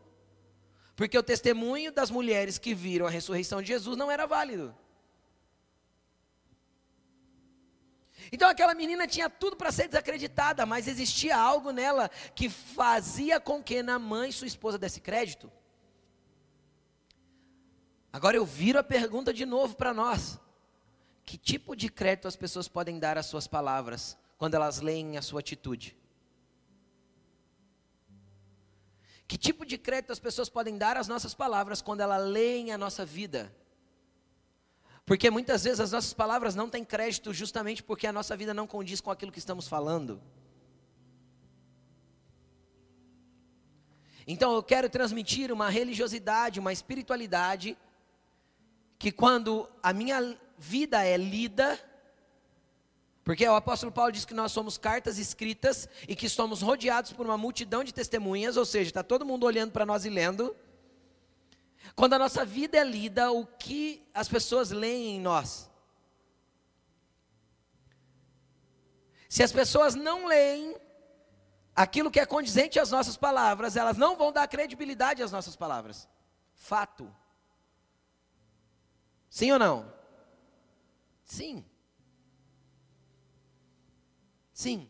[0.97, 4.75] Porque o testemunho das mulheres que viram a ressurreição de Jesus não era válido.
[8.33, 13.63] Então aquela menina tinha tudo para ser desacreditada, mas existia algo nela que fazia com
[13.63, 15.51] que na mãe sua esposa desse crédito.
[18.13, 20.39] Agora eu viro a pergunta de novo para nós:
[21.25, 25.23] que tipo de crédito as pessoas podem dar às suas palavras quando elas leem a
[25.23, 25.97] sua atitude?
[29.35, 32.79] Que tipo de crédito as pessoas podem dar às nossas palavras quando elas leem a
[32.79, 33.53] nossa vida?
[35.05, 38.65] Porque muitas vezes as nossas palavras não têm crédito justamente porque a nossa vida não
[38.65, 40.23] condiz com aquilo que estamos falando.
[44.25, 47.77] Então eu quero transmitir uma religiosidade, uma espiritualidade,
[49.01, 51.77] que quando a minha vida é lida,
[53.25, 57.25] porque o apóstolo Paulo diz que nós somos cartas escritas e que somos rodeados por
[57.25, 60.55] uma multidão de testemunhas, ou seja, está todo mundo olhando para nós e lendo.
[61.97, 65.71] Quando a nossa vida é lida, o que as pessoas leem em nós?
[69.27, 70.77] Se as pessoas não leem
[71.75, 76.07] aquilo que é condizente às nossas palavras, elas não vão dar credibilidade às nossas palavras.
[76.55, 77.11] Fato.
[79.31, 79.93] Sim ou não?
[81.25, 81.65] Sim.
[84.55, 84.89] Sim.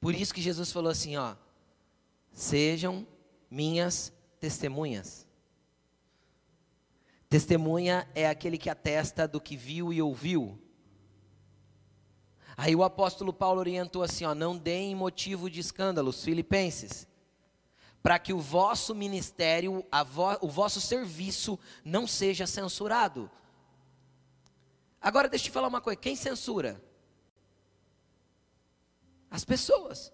[0.00, 1.36] Por isso que Jesus falou assim, ó:
[2.32, 3.06] Sejam
[3.48, 5.26] minhas testemunhas.
[7.28, 10.60] Testemunha é aquele que atesta do que viu e ouviu.
[12.56, 17.06] Aí o apóstolo Paulo orientou assim, ó: Não deem motivo de escândalos, filipenses,
[18.02, 23.30] para que o vosso ministério, vo, o vosso serviço não seja censurado.
[25.06, 26.82] Agora deixa eu te falar uma coisa: quem censura?
[29.30, 30.12] As pessoas.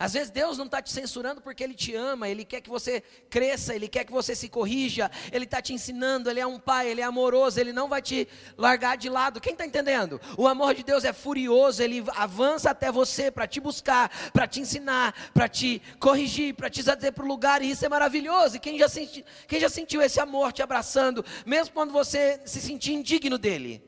[0.00, 3.02] Às vezes Deus não está te censurando porque Ele te ama, Ele quer que você
[3.28, 6.88] cresça, Ele quer que você se corrija, Ele está te ensinando, Ele é um pai,
[6.88, 9.40] Ele é amoroso, Ele não vai te largar de lado.
[9.40, 10.20] Quem está entendendo?
[10.36, 14.60] O amor de Deus é furioso, Ele avança até você para te buscar, para te
[14.60, 18.54] ensinar, para te corrigir, para te trazer para o lugar, e isso é maravilhoso.
[18.56, 22.60] E quem já, senti, quem já sentiu esse amor te abraçando, mesmo quando você se
[22.60, 23.82] sentir indigno dele?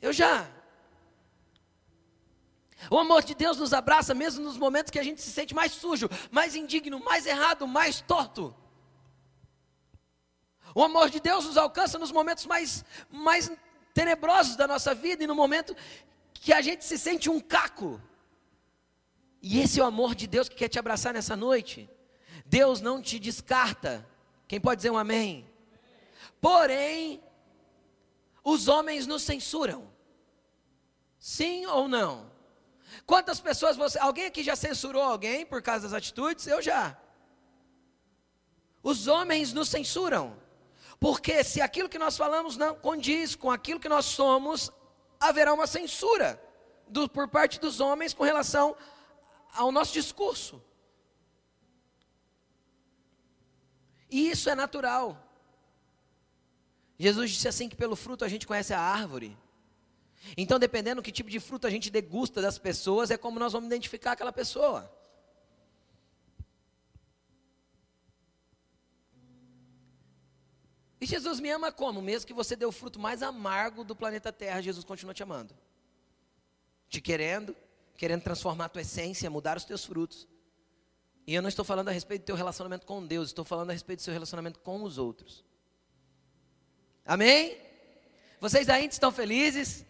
[0.00, 0.53] Eu já.
[2.90, 5.72] O amor de Deus nos abraça mesmo nos momentos que a gente se sente mais
[5.72, 8.54] sujo, mais indigno, mais errado, mais torto.
[10.74, 13.50] O amor de Deus nos alcança nos momentos mais, mais
[13.94, 15.74] tenebrosos da nossa vida e no momento
[16.32, 18.00] que a gente se sente um caco.
[19.40, 21.88] E esse é o amor de Deus que quer te abraçar nessa noite.
[22.44, 24.06] Deus não te descarta.
[24.48, 25.48] Quem pode dizer um amém?
[26.40, 27.22] Porém,
[28.42, 29.90] os homens nos censuram.
[31.18, 32.33] Sim ou não?
[33.06, 33.98] Quantas pessoas você.
[33.98, 36.46] Alguém aqui já censurou alguém por causa das atitudes?
[36.46, 36.96] Eu já.
[38.82, 40.36] Os homens nos censuram.
[41.00, 44.70] Porque se aquilo que nós falamos não condiz com aquilo que nós somos,
[45.20, 46.40] haverá uma censura
[46.88, 48.76] do, por parte dos homens com relação
[49.52, 50.62] ao nosso discurso.
[54.10, 55.20] E isso é natural.
[56.98, 59.36] Jesus disse assim que pelo fruto a gente conhece a árvore.
[60.36, 63.52] Então, dependendo do que tipo de fruto a gente degusta das pessoas, é como nós
[63.52, 64.90] vamos identificar aquela pessoa.
[71.00, 72.00] E Jesus me ama como?
[72.00, 75.54] Mesmo que você dê o fruto mais amargo do planeta Terra, Jesus continua te amando.
[76.88, 77.54] Te querendo,
[77.94, 80.26] querendo transformar a tua essência, mudar os teus frutos.
[81.26, 83.72] E eu não estou falando a respeito do teu relacionamento com Deus, estou falando a
[83.74, 85.44] respeito do seu relacionamento com os outros.
[87.04, 87.58] Amém?
[88.40, 89.84] Vocês ainda estão felizes?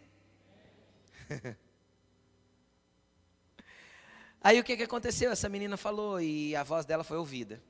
[4.41, 5.31] Aí o que, que aconteceu?
[5.31, 7.62] Essa menina falou e a voz dela foi ouvida.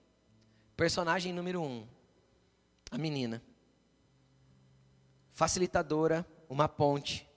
[0.76, 1.86] Personagem número um,
[2.90, 3.40] a menina.
[5.32, 7.28] Facilitadora, uma ponte.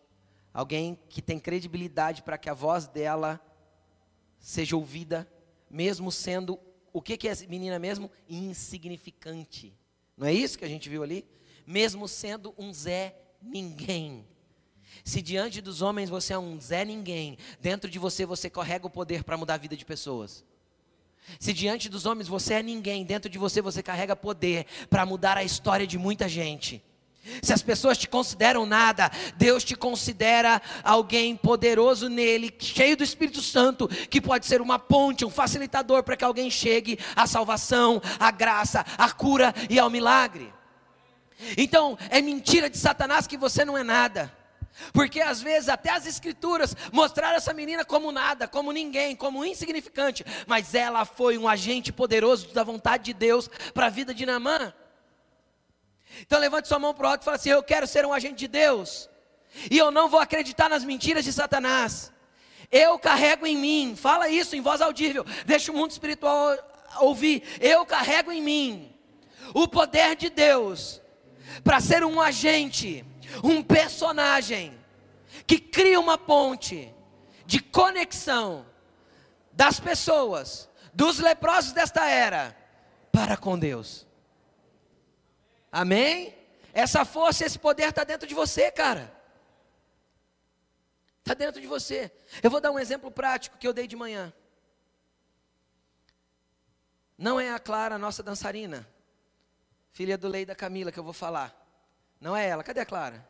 [0.53, 3.39] Alguém que tem credibilidade para que a voz dela
[4.39, 5.31] seja ouvida,
[5.69, 6.59] mesmo sendo
[6.91, 8.09] o que, que é menina mesmo?
[8.27, 9.71] Insignificante.
[10.17, 11.23] Não é isso que a gente viu ali?
[11.65, 14.25] Mesmo sendo um Zé ninguém.
[15.03, 18.89] Se diante dos homens você é um Zé ninguém, dentro de você você carrega o
[18.89, 20.43] poder para mudar a vida de pessoas.
[21.39, 25.37] Se diante dos homens você é ninguém, dentro de você você carrega poder para mudar
[25.37, 26.83] a história de muita gente.
[27.41, 33.41] Se as pessoas te consideram nada, Deus te considera alguém poderoso nele, cheio do Espírito
[33.41, 38.31] Santo, que pode ser uma ponte, um facilitador para que alguém chegue à salvação, à
[38.31, 40.53] graça, à cura e ao milagre.
[41.57, 44.36] Então, é mentira de Satanás que você não é nada.
[44.93, 50.23] Porque às vezes até as escrituras mostraram essa menina como nada, como ninguém, como insignificante,
[50.45, 54.73] mas ela foi um agente poderoso da vontade de Deus para a vida de Naamã.
[56.21, 58.35] Então levante sua mão para o alto e fala assim: Eu quero ser um agente
[58.35, 59.09] de Deus.
[59.69, 62.11] E eu não vou acreditar nas mentiras de Satanás.
[62.71, 66.57] Eu carrego em mim, fala isso em voz audível, deixa o mundo espiritual
[66.99, 67.43] ouvir.
[67.61, 68.93] Eu carrego em mim
[69.53, 71.01] o poder de Deus
[71.63, 73.05] para ser um agente,
[73.43, 74.77] um personagem
[75.45, 76.93] que cria uma ponte
[77.45, 78.65] de conexão
[79.51, 82.55] das pessoas, dos leprosos desta era,
[83.11, 84.05] para com Deus.
[85.71, 86.35] Amém?
[86.73, 89.11] Essa força, esse poder está dentro de você, cara.
[91.19, 92.11] Está dentro de você.
[92.41, 94.33] Eu vou dar um exemplo prático que eu dei de manhã.
[97.17, 98.87] Não é a Clara, nossa dançarina,
[99.91, 101.66] filha do Lei da Camila, que eu vou falar.
[102.19, 102.63] Não é ela.
[102.63, 103.27] Cadê a Clara?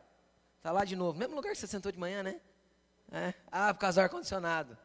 [0.56, 1.18] Está lá de novo.
[1.18, 2.40] Mesmo lugar que você sentou de manhã, né?
[3.10, 3.34] É.
[3.50, 4.76] Ah, por causa do ar-condicionado.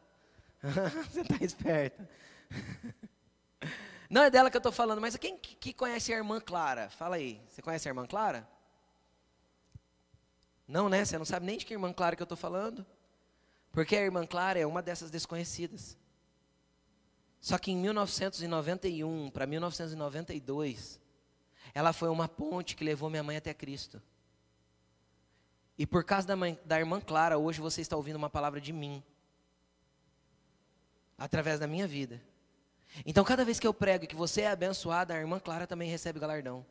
[1.10, 2.08] você está esperta.
[4.08, 6.88] Não é dela que eu estou falando, mas quem que conhece a irmã Clara?
[6.90, 7.40] Fala aí.
[7.48, 8.48] Você conhece a irmã Clara?
[10.68, 11.04] Não, né?
[11.04, 12.86] Você não sabe nem de que irmã Clara que eu estou falando?
[13.72, 15.98] Porque a irmã Clara é uma dessas desconhecidas.
[17.40, 21.00] Só que em 1991 para 1992,
[21.74, 24.00] ela foi uma ponte que levou minha mãe até Cristo.
[25.76, 28.72] E por causa da, mãe, da irmã Clara, hoje você está ouvindo uma palavra de
[28.72, 29.02] mim.
[31.18, 32.22] Através da minha vida.
[33.04, 36.20] Então, cada vez que eu prego que você é abençoado, a irmã Clara também recebe
[36.20, 36.64] galardão.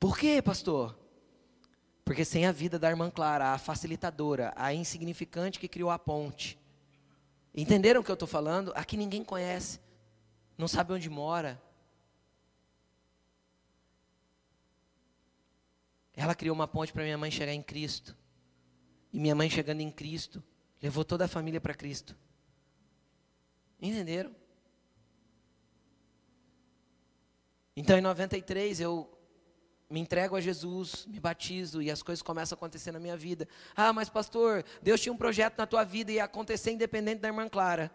[0.00, 0.98] Por quê, pastor?
[2.02, 6.58] Porque sem a vida da irmã Clara, a facilitadora, a insignificante que criou a ponte.
[7.54, 8.72] Entenderam o que eu estou falando?
[8.74, 9.80] Aqui ninguém conhece,
[10.56, 11.60] não sabe onde mora.
[16.16, 18.16] Ela criou uma ponte para minha mãe chegar em Cristo.
[19.12, 20.42] E minha mãe chegando em Cristo,
[20.82, 22.16] levou toda a família para Cristo.
[23.80, 24.34] Entenderam?
[27.76, 29.12] Então em 93 eu
[29.88, 33.46] me entrego a Jesus, me batizo e as coisas começam a acontecer na minha vida.
[33.76, 37.28] Ah, mas pastor, Deus tinha um projeto na tua vida e ia acontecer independente da
[37.28, 37.90] irmã Clara.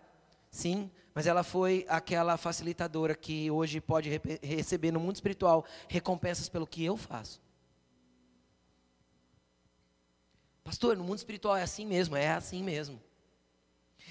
[0.49, 6.67] Sim, mas ela foi aquela facilitadora que hoje pode receber no mundo espiritual recompensas pelo
[6.67, 7.41] que eu faço.
[10.64, 13.01] Pastor, no mundo espiritual é assim mesmo, é assim mesmo.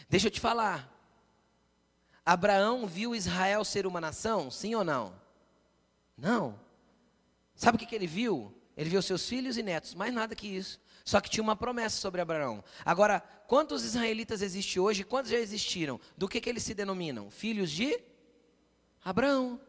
[0.09, 0.89] Deixa eu te falar.
[2.25, 4.51] Abraão viu Israel ser uma nação?
[4.51, 5.15] Sim ou não?
[6.17, 6.59] Não.
[7.55, 8.55] Sabe o que, que ele viu?
[8.77, 10.81] Ele viu seus filhos e netos, mais nada que isso.
[11.05, 12.63] Só que tinha uma promessa sobre Abraão.
[12.85, 15.03] Agora, quantos israelitas existem hoje?
[15.03, 15.99] Quantos já existiram?
[16.17, 17.31] Do que, que eles se denominam?
[17.31, 17.99] Filhos de
[19.05, 19.61] Abraão.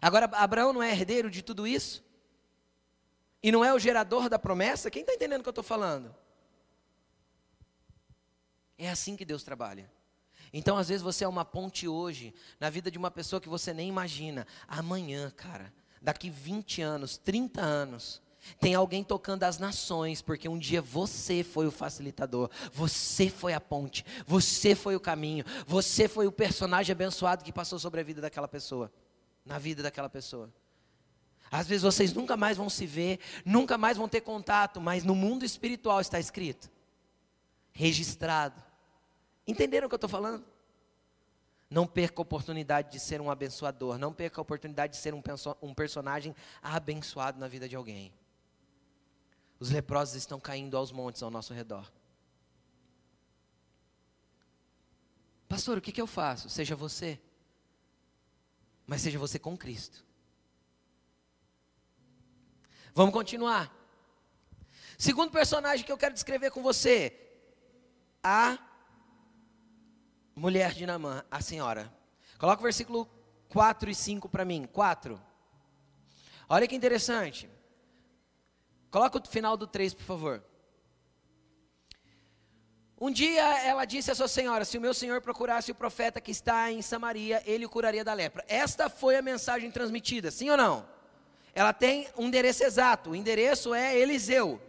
[0.00, 2.03] Agora, Abraão não é herdeiro de tudo isso?
[3.44, 4.90] E não é o gerador da promessa?
[4.90, 6.16] Quem está entendendo o que eu estou falando?
[8.78, 9.92] É assim que Deus trabalha.
[10.50, 13.74] Então, às vezes, você é uma ponte hoje na vida de uma pessoa que você
[13.74, 14.46] nem imagina.
[14.66, 15.70] Amanhã, cara,
[16.00, 18.22] daqui 20 anos, 30 anos,
[18.58, 23.60] tem alguém tocando as nações, porque um dia você foi o facilitador, você foi a
[23.60, 28.22] ponte, você foi o caminho, você foi o personagem abençoado que passou sobre a vida
[28.22, 28.90] daquela pessoa,
[29.44, 30.50] na vida daquela pessoa.
[31.54, 35.14] Às vezes vocês nunca mais vão se ver, nunca mais vão ter contato, mas no
[35.14, 36.70] mundo espiritual está escrito,
[37.72, 38.60] registrado
[39.46, 40.44] Entenderam o que eu estou falando?
[41.68, 43.98] Não perca a oportunidade de ser um abençoador.
[43.98, 45.22] Não perca a oportunidade de ser um,
[45.60, 48.12] um personagem abençoado na vida de alguém.
[49.58, 51.92] Os leprosos estão caindo aos montes ao nosso redor.
[55.48, 56.48] Pastor, o que, que eu faço?
[56.48, 57.20] Seja você.
[58.86, 60.04] Mas seja você com Cristo.
[62.94, 63.74] Vamos continuar.
[64.96, 67.12] Segundo personagem que eu quero descrever com você,
[68.22, 68.56] a
[70.36, 71.92] mulher de Namã, a senhora.
[72.38, 73.10] Coloca o versículo
[73.48, 74.68] 4 e 5 para mim.
[74.72, 75.20] 4.
[76.48, 77.50] Olha que interessante.
[78.92, 80.44] Coloca o final do 3, por favor.
[83.00, 86.30] Um dia ela disse à sua senhora: Se o meu senhor procurasse o profeta que
[86.30, 88.44] está em Samaria, ele o curaria da lepra.
[88.46, 90.93] Esta foi a mensagem transmitida, sim ou não?
[91.54, 93.10] Ela tem um endereço exato.
[93.10, 94.60] O endereço é Eliseu.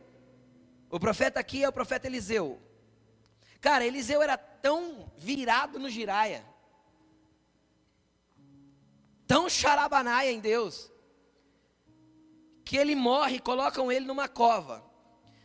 [0.89, 2.61] O profeta aqui é o profeta Eliseu.
[3.59, 6.45] Cara, Eliseu era tão virado no giraia,
[9.25, 10.91] tão charabanaia em Deus,
[12.63, 14.83] que ele morre e colocam ele numa cova.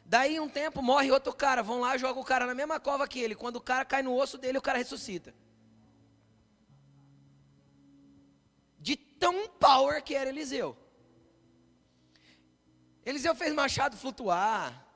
[0.05, 3.20] Daí um tempo morre outro cara, vão lá, jogam o cara na mesma cova que
[3.20, 3.34] ele.
[3.34, 5.34] Quando o cara cai no osso dele, o cara ressuscita.
[8.78, 10.76] De tão power que era Eliseu.
[13.05, 14.86] Eliseu fez Machado flutuar.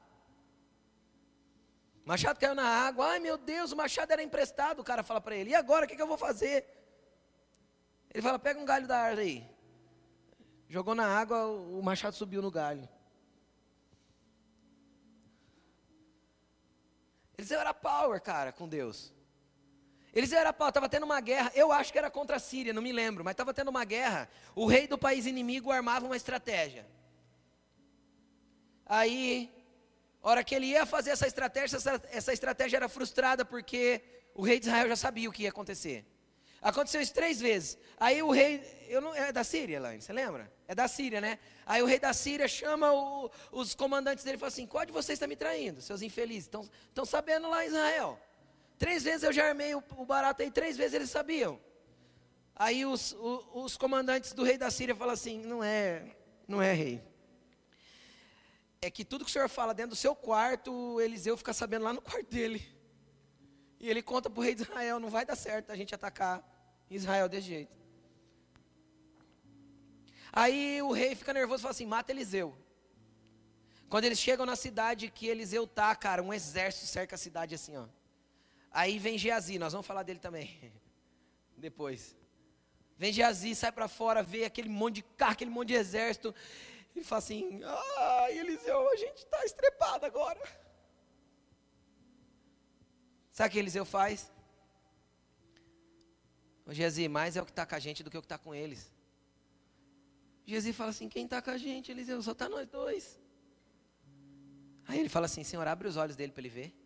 [2.05, 3.07] Machado caiu na água.
[3.07, 4.81] Ai meu Deus, o machado era emprestado.
[4.81, 6.67] O cara fala para ele: E agora, o que, que eu vou fazer?
[8.13, 9.55] Ele fala: Pega um galho da árvore aí.
[10.69, 12.89] Jogou na água, o machado subiu no galho.
[17.37, 19.13] Eliseu era power, cara, com Deus.
[20.15, 22.81] Eliseu era power, estava tendo uma guerra, eu acho que era contra a Síria, não
[22.81, 24.29] me lembro, mas estava tendo uma guerra.
[24.55, 26.87] O rei do país inimigo armava uma estratégia.
[28.87, 29.51] Aí,
[30.23, 34.03] hora que ele ia fazer essa estratégia, essa, essa estratégia era frustrada porque
[34.35, 36.05] o rei de Israel já sabia o que ia acontecer.
[36.65, 37.77] Aconteceu isso três vezes.
[37.99, 40.51] Aí o rei, eu não, é da Síria, Elaine, você lembra?
[40.67, 41.39] É da Síria, né?
[41.67, 44.91] Aí o rei da Síria chama o, os comandantes dele e fala assim: qual de
[44.91, 46.51] vocês está me traindo, seus infelizes?
[46.89, 48.19] Estão sabendo lá Israel.
[48.79, 51.61] Três vezes eu já armei o, o barato aí, três vezes eles sabiam.
[52.57, 56.17] Aí os, os, os comandantes do rei da Síria falam assim: não é,
[56.49, 57.03] não é rei.
[58.85, 61.93] É que tudo que o senhor fala dentro do seu quarto, Eliseu fica sabendo lá
[61.95, 62.63] no quarto dele.
[63.81, 66.37] E ele conta para o rei de Israel: não vai dar certo a gente atacar
[66.91, 67.75] Israel desse jeito.
[70.31, 72.55] Aí o rei fica nervoso e fala assim: mata Eliseu.
[73.89, 77.79] Quando eles chegam na cidade que Eliseu tá, cara, um exército cerca a cidade assim,
[77.79, 77.87] ó.
[78.71, 80.75] Aí vem Geazi, nós vamos falar dele também.
[81.57, 82.15] Depois.
[82.99, 86.35] Vem Geazi, sai para fora, vê aquele monte de carro, aquele monte de exército.
[86.95, 90.41] E fala assim: ah, Eliseu, a gente está estrepado agora.
[93.33, 94.31] Sabe o que Eliseu faz?
[96.67, 98.39] Ô Gezi, mais é o que está com a gente do que o que está
[98.39, 98.93] com eles.
[100.47, 102.23] Gezi fala assim: quem está com a gente, Eliseu?
[102.23, 103.19] Só está nós dois.
[104.87, 106.85] Aí ele fala assim: Senhor, abre os olhos dele para ele ver.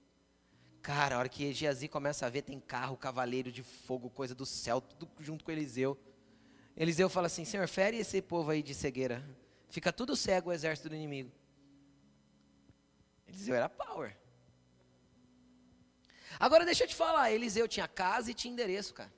[0.80, 4.46] Cara, a hora que Geazi começa a ver, tem carro, cavaleiro de fogo, coisa do
[4.46, 5.98] céu, tudo junto com Eliseu.
[6.76, 9.22] Eliseu fala assim: Senhor, fere esse povo aí de cegueira.
[9.68, 11.32] Fica tudo cego o exército do inimigo.
[13.26, 14.16] Eliseu era power.
[16.40, 19.12] Agora deixa eu te falar: Eliseu tinha casa e tinha endereço, cara.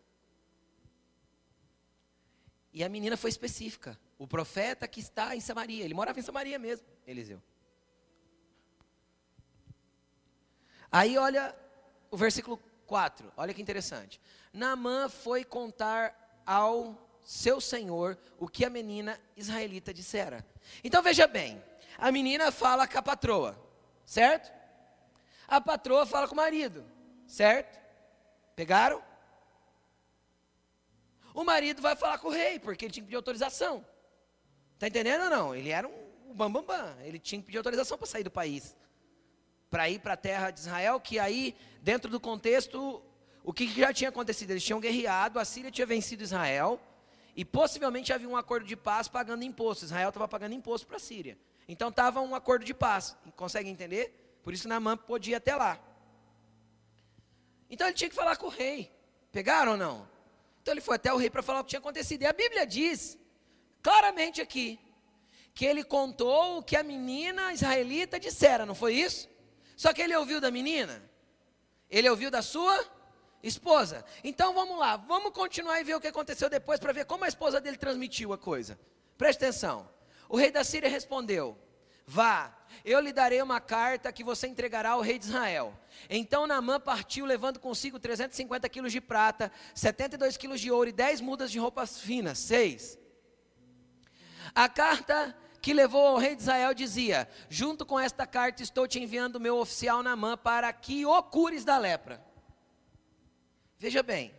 [2.72, 3.98] E a menina foi específica.
[4.18, 7.42] O profeta que está em Samaria, ele morava em Samaria mesmo, Eliseu.
[10.92, 11.56] Aí olha
[12.10, 14.20] o versículo 4, olha que interessante.
[14.52, 20.44] Naamã foi contar ao seu senhor o que a menina israelita dissera.
[20.82, 21.62] Então veja bem,
[21.96, 23.56] a menina fala com a patroa,
[24.04, 24.52] certo?
[25.46, 26.84] A patroa fala com o marido,
[27.28, 27.78] certo?
[28.56, 29.00] Pegaram?
[31.32, 33.86] O marido vai falar com o rei, porque ele tinha que pedir autorização.
[34.74, 35.54] Está entendendo ou não?
[35.54, 37.02] Ele era um bambambam, bam, bam.
[37.04, 38.76] ele tinha que pedir autorização para sair do país.
[39.70, 43.00] Para ir para a terra de Israel, que aí, dentro do contexto,
[43.44, 44.50] o que já tinha acontecido?
[44.50, 46.80] Eles tinham guerreado, a Síria tinha vencido Israel,
[47.36, 49.84] e possivelmente havia um acordo de paz pagando imposto.
[49.84, 51.38] Israel estava pagando imposto para a Síria.
[51.68, 53.16] Então estava um acordo de paz.
[53.36, 54.38] Consegue entender?
[54.42, 55.78] Por isso Naamã podia até lá.
[57.68, 58.92] Então ele tinha que falar com o rei.
[59.30, 60.08] Pegaram ou não?
[60.60, 62.22] Então ele foi até o rei para falar o que tinha acontecido.
[62.22, 63.16] E a Bíblia diz,
[63.82, 64.78] claramente aqui,
[65.54, 69.28] que ele contou o que a menina israelita dissera, não foi isso?
[69.76, 71.02] Só que ele ouviu da menina,
[71.88, 72.84] ele ouviu da sua
[73.42, 74.04] esposa.
[74.22, 77.28] Então vamos lá, vamos continuar e ver o que aconteceu depois para ver como a
[77.28, 78.78] esposa dele transmitiu a coisa.
[79.16, 79.88] Preste atenção.
[80.28, 81.56] O rei da Síria respondeu:
[82.06, 85.78] Vá, eu lhe darei uma carta que você entregará ao rei de Israel.
[86.08, 91.20] Então Naamã partiu, levando consigo 350 quilos de prata, 72 quilos de ouro e 10
[91.20, 92.38] mudas de roupas finas.
[92.38, 92.98] 6.
[94.54, 98.98] A carta que levou ao rei de Israel dizia: Junto com esta carta estou te
[98.98, 102.29] enviando o meu oficial Naamã para que o cures da lepra.
[103.80, 104.30] Veja bem,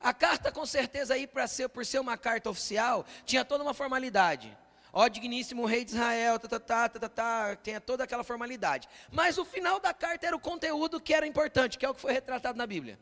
[0.00, 3.74] a carta com certeza aí para ser por ser uma carta oficial tinha toda uma
[3.74, 4.56] formalidade.
[4.92, 8.88] ó digníssimo rei de Israel, tá, tá, tá, tá, tá, tá, tinha toda aquela formalidade.
[9.10, 12.00] Mas o final da carta era o conteúdo que era importante, que é o que
[12.00, 12.96] foi retratado na Bíblia.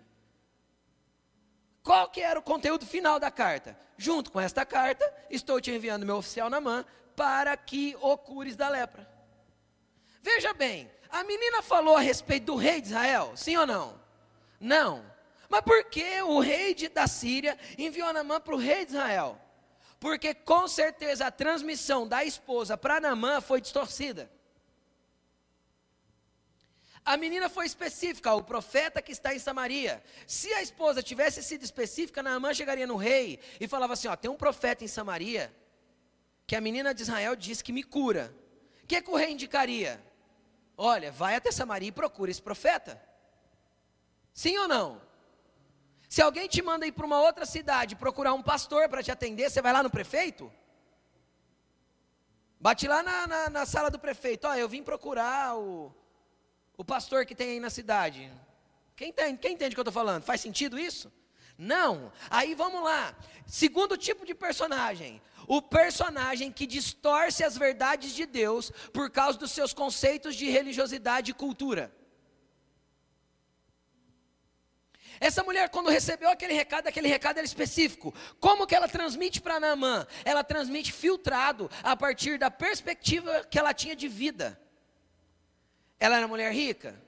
[1.82, 3.78] Qual que era o conteúdo final da carta?
[3.98, 6.82] Junto com esta carta, estou te enviando meu oficial na mão
[7.14, 9.06] para que o cures da lepra.
[10.22, 14.00] Veja bem, a menina falou a respeito do rei de Israel, sim ou não?
[14.58, 15.11] Não.
[15.52, 19.38] Mas por que o rei de, da Síria enviou Namã para o rei de Israel?
[20.00, 24.32] Porque com certeza a transmissão da esposa para Namã foi distorcida.
[27.04, 30.02] A menina foi específica, o profeta que está em Samaria.
[30.26, 34.30] Se a esposa tivesse sido específica, Naamã chegaria no rei e falava assim: ó, tem
[34.30, 35.54] um profeta em Samaria
[36.46, 38.34] que a menina de Israel diz que me cura.
[38.84, 40.02] O que, que o rei indicaria?
[40.78, 42.98] Olha, vai até Samaria e procura esse profeta.
[44.32, 45.11] Sim ou não?
[46.12, 49.48] Se alguém te manda ir para uma outra cidade procurar um pastor para te atender,
[49.48, 50.52] você vai lá no prefeito?
[52.60, 54.46] Bate lá na, na, na sala do prefeito.
[54.46, 55.90] Ó, eu vim procurar o,
[56.76, 58.30] o pastor que tem aí na cidade.
[58.94, 60.22] Quem entende, quem entende o que eu estou falando?
[60.22, 61.10] Faz sentido isso?
[61.56, 62.12] Não.
[62.28, 63.16] Aí vamos lá.
[63.46, 65.22] Segundo tipo de personagem.
[65.48, 71.30] O personagem que distorce as verdades de Deus por causa dos seus conceitos de religiosidade
[71.30, 71.90] e cultura.
[75.22, 78.12] Essa mulher, quando recebeu aquele recado, aquele recado era específico.
[78.40, 80.04] Como que ela transmite para Naamã?
[80.24, 84.60] Ela transmite filtrado a partir da perspectiva que ela tinha de vida.
[86.00, 87.00] Ela era mulher rica,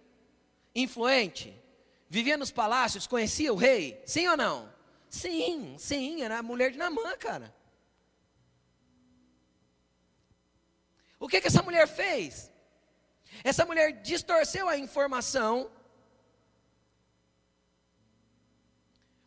[0.72, 1.60] influente,
[2.08, 4.72] vivia nos palácios, conhecia o rei, sim ou não?
[5.08, 7.52] Sim, sim, era a mulher de Namã, cara.
[11.18, 12.48] O que, que essa mulher fez?
[13.42, 15.68] Essa mulher distorceu a informação,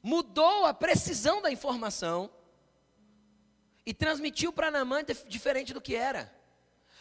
[0.08, 2.32] mudou a precisão da informação
[3.86, 6.34] e transmitiu para Namã diferente do que era.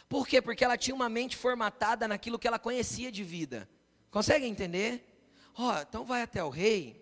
[0.09, 0.43] Por quê?
[0.43, 3.69] Porque ela tinha uma mente formatada naquilo que ela conhecia de vida.
[4.11, 4.91] Consegue entender?
[5.55, 7.01] Ó, oh, então vai até o rei.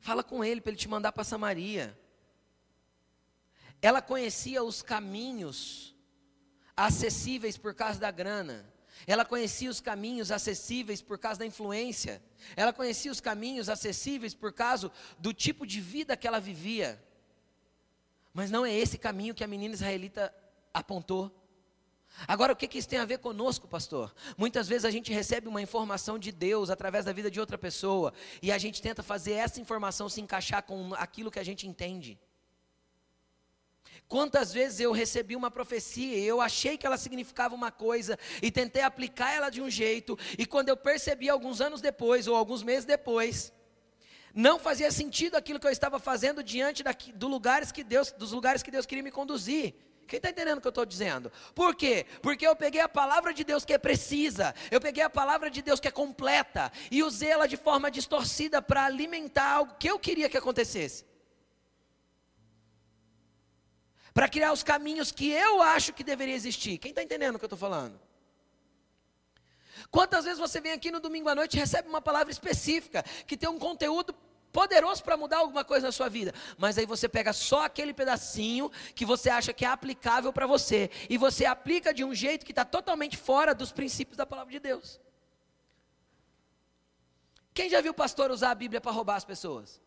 [0.00, 1.98] Fala com ele para ele te mandar para Samaria.
[3.82, 5.94] Ela conhecia os caminhos
[6.74, 8.66] acessíveis por causa da grana.
[9.06, 12.22] Ela conhecia os caminhos acessíveis por causa da influência.
[12.54, 17.02] Ela conhecia os caminhos acessíveis por causa do tipo de vida que ela vivia.
[18.32, 20.32] Mas não é esse caminho que a menina israelita
[20.72, 21.34] apontou.
[22.26, 24.14] Agora, o que, que isso tem a ver conosco, pastor?
[24.38, 28.12] Muitas vezes a gente recebe uma informação de Deus através da vida de outra pessoa
[28.40, 32.18] e a gente tenta fazer essa informação se encaixar com aquilo que a gente entende.
[34.08, 38.52] Quantas vezes eu recebi uma profecia e eu achei que ela significava uma coisa e
[38.52, 42.62] tentei aplicar ela de um jeito, e quando eu percebi alguns anos depois ou alguns
[42.62, 43.52] meses depois,
[44.32, 48.30] não fazia sentido aquilo que eu estava fazendo diante daqui, do lugares que Deus, dos
[48.30, 49.74] lugares que Deus queria me conduzir.
[50.06, 51.32] Quem está entendendo o que eu estou dizendo?
[51.52, 52.06] Por quê?
[52.22, 55.60] Porque eu peguei a palavra de Deus que é precisa, eu peguei a palavra de
[55.62, 59.98] Deus que é completa e usei ela de forma distorcida para alimentar algo que eu
[59.98, 61.04] queria que acontecesse.
[64.16, 66.78] Para criar os caminhos que eu acho que deveria existir.
[66.78, 68.00] Quem está entendendo o que eu estou falando?
[69.90, 73.36] Quantas vezes você vem aqui no domingo à noite e recebe uma palavra específica, que
[73.36, 74.14] tem um conteúdo
[74.50, 78.70] poderoso para mudar alguma coisa na sua vida, mas aí você pega só aquele pedacinho
[78.94, 82.52] que você acha que é aplicável para você, e você aplica de um jeito que
[82.52, 84.98] está totalmente fora dos princípios da palavra de Deus.
[87.52, 89.78] Quem já viu o pastor usar a Bíblia para roubar as pessoas?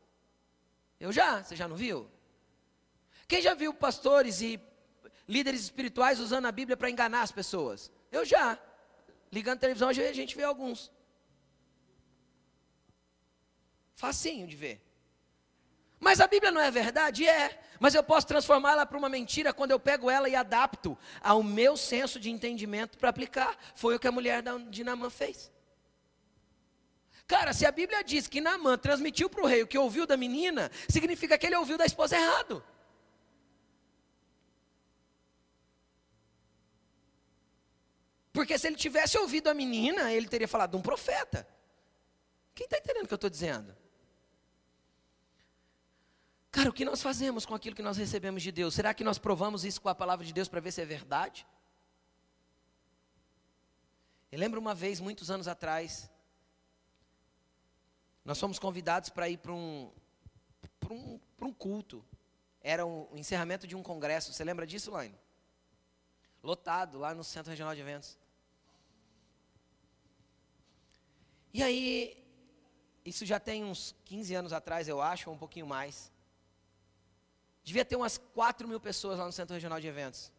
[0.99, 2.07] Eu já, você já não viu?
[3.29, 4.59] Quem já viu pastores e
[5.27, 7.91] líderes espirituais usando a Bíblia para enganar as pessoas?
[8.11, 8.57] Eu já.
[9.31, 10.91] Ligando a televisão, a gente vê alguns.
[13.95, 14.81] Facinho de ver.
[15.99, 17.27] Mas a Bíblia não é verdade?
[17.27, 17.61] É.
[17.79, 21.77] Mas eu posso transformá-la para uma mentira quando eu pego ela e adapto ao meu
[21.77, 23.55] senso de entendimento para aplicar.
[23.75, 25.51] Foi o que a mulher de Namã fez.
[27.27, 30.17] Cara, se a Bíblia diz que Namã transmitiu para o rei o que ouviu da
[30.17, 32.63] menina, significa que ele ouviu da esposa errado.
[38.39, 41.45] Porque se ele tivesse ouvido a menina, ele teria falado de um profeta.
[42.55, 43.75] Quem está entendendo o que eu estou dizendo?
[46.49, 48.73] Cara, o que nós fazemos com aquilo que nós recebemos de Deus?
[48.73, 51.45] Será que nós provamos isso com a palavra de Deus para ver se é verdade?
[54.31, 56.09] Eu lembro uma vez, muitos anos atrás,
[58.23, 59.91] nós fomos convidados para ir para um,
[60.89, 62.05] um, um culto.
[62.61, 64.31] Era o um, encerramento de um congresso.
[64.31, 65.19] Você lembra disso, Laine?
[66.41, 68.17] Lotado, lá no Centro Regional de Eventos.
[71.53, 72.17] E aí,
[73.03, 76.11] isso já tem uns 15 anos atrás, eu acho, ou um pouquinho mais.
[77.63, 80.31] Devia ter umas 4 mil pessoas lá no Centro Regional de Eventos.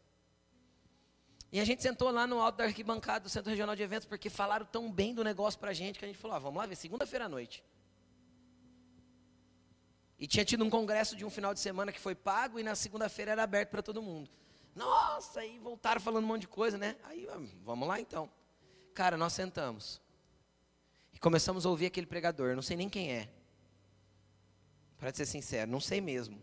[1.52, 4.30] E a gente sentou lá no alto da arquibancada do Centro Regional de Eventos, porque
[4.30, 6.76] falaram tão bem do negócio pra gente, que a gente falou, ah, vamos lá ver,
[6.76, 7.64] segunda-feira à noite.
[10.16, 12.76] E tinha tido um congresso de um final de semana que foi pago, e na
[12.76, 14.30] segunda-feira era aberto para todo mundo.
[14.76, 16.94] Nossa, aí voltaram falando um monte de coisa, né?
[17.04, 17.26] Aí,
[17.64, 18.30] vamos lá então.
[18.94, 20.00] Cara, nós sentamos.
[21.12, 23.28] E começamos a ouvir aquele pregador, não sei nem quem é.
[24.98, 26.40] Para ser sincero, não sei mesmo.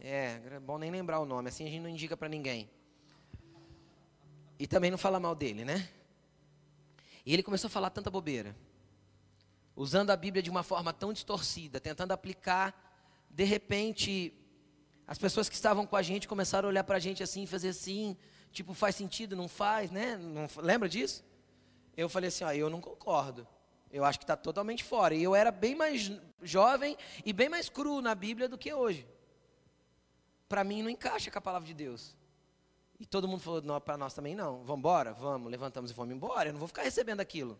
[0.00, 2.70] É, é bom nem lembrar o nome, assim a gente não indica para ninguém.
[4.58, 5.88] E também não fala mal dele, né?
[7.24, 8.56] E ele começou a falar tanta bobeira.
[9.74, 12.74] Usando a Bíblia de uma forma tão distorcida, tentando aplicar,
[13.28, 14.32] de repente,
[15.06, 17.68] as pessoas que estavam com a gente começaram a olhar para a gente assim, fazer
[17.70, 18.16] assim,
[18.50, 20.16] tipo, faz sentido, não faz, né?
[20.16, 21.24] Não, lembra disso?
[21.96, 23.46] Eu falei assim, ó, eu não concordo.
[23.90, 25.14] Eu acho que está totalmente fora.
[25.14, 29.06] E eu era bem mais jovem e bem mais cru na Bíblia do que hoje.
[30.48, 32.14] Para mim não encaixa com a palavra de Deus.
[32.98, 34.58] E todo mundo falou, para nós também não.
[34.64, 35.12] Vamos embora?
[35.12, 36.48] Vamos, levantamos e fomos embora.
[36.48, 37.58] Eu não vou ficar recebendo aquilo.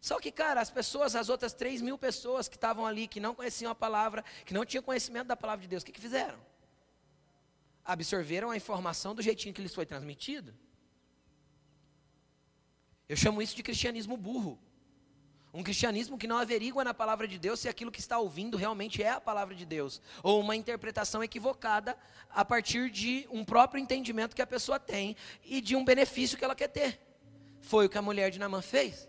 [0.00, 3.34] Só que, cara, as pessoas, as outras 3 mil pessoas que estavam ali, que não
[3.34, 6.38] conheciam a palavra, que não tinham conhecimento da palavra de Deus, o que, que fizeram?
[7.84, 10.54] Absorveram a informação do jeitinho que lhes foi transmitido.
[13.08, 14.58] Eu chamo isso de cristianismo burro.
[15.54, 19.02] Um cristianismo que não averigua na palavra de Deus se aquilo que está ouvindo realmente
[19.02, 20.02] é a palavra de Deus.
[20.22, 21.96] Ou uma interpretação equivocada
[22.28, 26.44] a partir de um próprio entendimento que a pessoa tem e de um benefício que
[26.44, 27.00] ela quer ter.
[27.62, 29.08] Foi o que a mulher de Namã fez.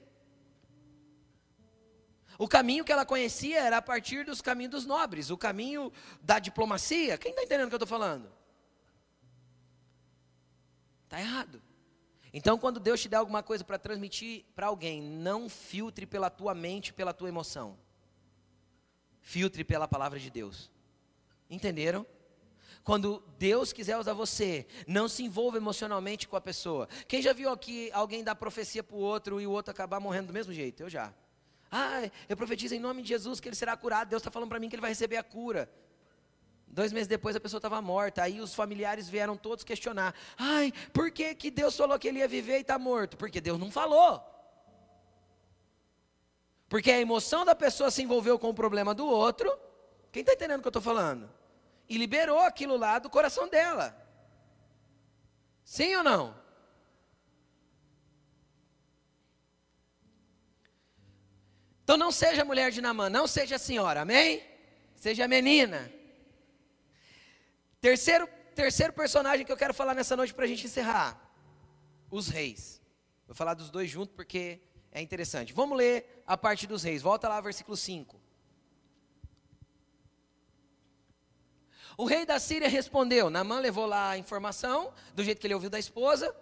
[2.39, 5.91] O caminho que ela conhecia era a partir dos caminhos dos nobres, o caminho
[6.21, 7.17] da diplomacia.
[7.17, 8.31] Quem está entendendo o que eu estou falando?
[11.03, 11.61] Está errado.
[12.37, 16.53] Então, quando Deus te der alguma coisa para transmitir para alguém, não filtre pela tua
[16.53, 17.75] mente, pela tua emoção.
[19.23, 20.69] Filtre pela palavra de Deus.
[21.49, 22.05] Entenderam?
[22.83, 26.87] Quando Deus quiser usar você, não se envolva emocionalmente com a pessoa.
[27.07, 30.27] Quem já viu aqui alguém dar profecia para o outro e o outro acabar morrendo
[30.27, 30.83] do mesmo jeito?
[30.83, 31.11] Eu já.
[31.71, 34.09] Ah, eu profetizo em nome de Jesus que ele será curado.
[34.09, 35.67] Deus está falando para mim que ele vai receber a cura.
[36.77, 38.21] Dois meses depois a pessoa estava morta.
[38.21, 42.27] Aí os familiares vieram todos questionar: Ai, por que, que Deus falou que ele ia
[42.27, 43.17] viver e está morto?
[43.17, 44.23] Porque Deus não falou.
[46.69, 49.51] Porque a emoção da pessoa se envolveu com o problema do outro.
[50.11, 51.27] Quem está entendendo o que eu estou falando?
[51.89, 53.97] E liberou aquilo lá do coração dela.
[55.63, 56.35] Sim ou não?
[61.83, 64.43] Então não seja mulher de Namã, não seja senhora, amém?
[64.95, 65.96] Seja menina.
[67.79, 71.19] Terceiro, terceiro personagem que eu quero falar nessa noite para a gente encerrar:
[72.09, 72.81] os reis.
[73.27, 74.61] Vou falar dos dois juntos porque
[74.91, 75.53] é interessante.
[75.53, 77.01] Vamos ler a parte dos reis.
[77.01, 78.19] Volta lá, versículo 5.
[81.97, 83.29] O rei da Síria respondeu.
[83.29, 86.33] Namã levou lá a informação, do jeito que ele ouviu da esposa.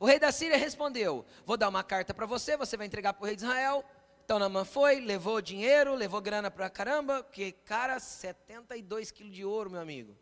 [0.00, 3.22] O rei da Síria respondeu: Vou dar uma carta para você, você vai entregar para
[3.22, 3.84] o rei de Israel.
[4.24, 9.70] Então Namã foi, levou dinheiro, levou grana pra caramba, que cara, 72 quilos de ouro,
[9.70, 10.16] meu amigo.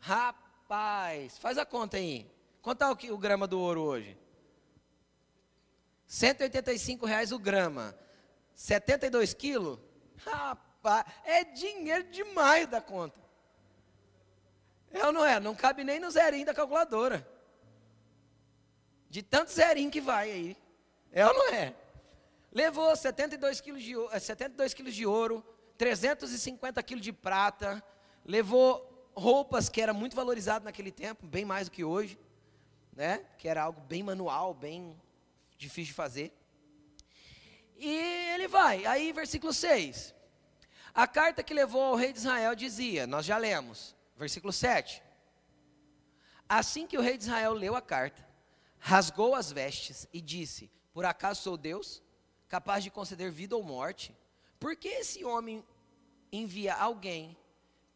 [0.00, 2.30] Rapaz, faz a conta aí.
[2.62, 4.16] Quanto é o, o grama do ouro hoje?
[6.06, 7.96] 185 reais o grama.
[8.54, 9.78] 72 quilos?
[10.16, 13.18] Rapaz, é dinheiro demais da conta.
[14.90, 15.38] É ou não é?
[15.38, 17.26] Não cabe nem no zerinho da calculadora.
[19.10, 20.56] De tanto zerinho que vai aí.
[21.12, 21.74] É ou não é?
[22.52, 25.44] Levou 72 quilos de, 72 eh, quilos de ouro,
[25.76, 27.82] 350 quilos de prata,
[28.24, 32.18] levou roupas que era muito valorizado naquele tempo, bem mais do que hoje,
[32.92, 33.24] né?
[33.38, 34.96] Que era algo bem manual, bem
[35.56, 36.32] difícil de fazer.
[37.76, 37.90] E
[38.34, 40.14] ele vai, aí versículo 6.
[40.94, 45.02] A carta que levou ao rei de Israel dizia, nós já lemos, versículo 7.
[46.48, 48.26] Assim que o rei de Israel leu a carta,
[48.78, 52.02] rasgou as vestes e disse: Por acaso sou Deus?
[52.48, 54.16] capaz de conceder vida ou morte,
[54.58, 55.62] por que esse homem
[56.32, 57.36] envia alguém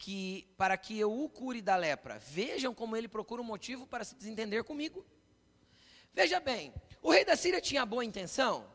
[0.03, 2.19] que para que eu o cure da lepra?
[2.19, 5.07] Vejam como ele procura um motivo para se desentender comigo.
[6.13, 8.67] Veja bem, o rei da Síria tinha boa intenção,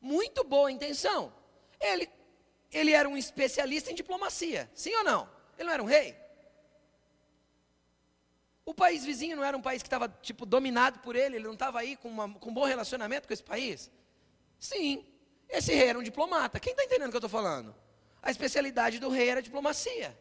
[0.00, 1.30] muito boa intenção.
[1.78, 2.08] Ele,
[2.72, 5.28] ele era um especialista em diplomacia, sim ou não?
[5.58, 6.16] Ele não era um rei?
[8.64, 11.52] O país vizinho não era um país que estava tipo dominado por ele, ele não
[11.52, 13.90] estava aí com, uma, com um bom relacionamento com esse país?
[14.58, 15.04] Sim,
[15.50, 16.58] esse rei era um diplomata.
[16.58, 17.83] Quem está entendendo o que eu estou falando?
[18.24, 20.18] A especialidade do rei era diplomacia.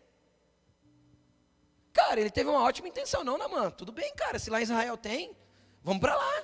[1.93, 3.72] Cara, ele teve uma ótima intenção, não, Namã.
[3.72, 5.34] Tudo bem, cara, se lá em Israel tem,
[5.82, 6.43] vamos para lá.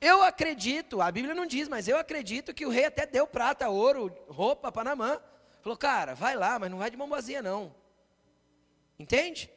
[0.00, 3.68] Eu acredito, a Bíblia não diz, mas eu acredito que o rei até deu prata,
[3.68, 5.20] ouro, roupa para Namã.
[5.60, 7.74] Falou, cara, vai lá, mas não vai de mão vazia, não.
[8.98, 9.50] Entende?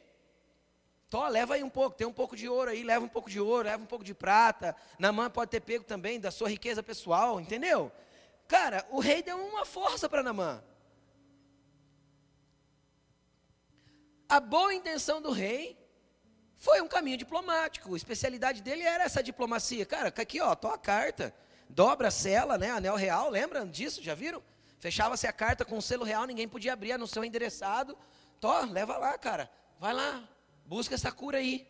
[1.08, 3.40] Tó, leva aí um pouco, tem um pouco de ouro aí, leva um pouco de
[3.40, 4.76] ouro, leva um pouco de prata.
[4.98, 7.90] Namã pode ter pego também da sua riqueza pessoal, entendeu?
[8.46, 10.62] Cara, o rei deu uma força para Namã.
[14.30, 15.76] A boa intenção do rei
[16.54, 17.92] foi um caminho diplomático.
[17.92, 19.84] A especialidade dele era essa diplomacia.
[19.84, 21.34] Cara, aqui ó, tô a carta,
[21.68, 24.00] dobra a cela, né, anel real, lembram disso?
[24.00, 24.40] Já viram?
[24.78, 27.98] Fechava-se a carta com o selo real, ninguém podia abrir no seu endereçado.
[28.38, 29.50] Tó, leva lá, cara.
[29.80, 30.22] Vai lá,
[30.64, 31.66] busca essa cura aí.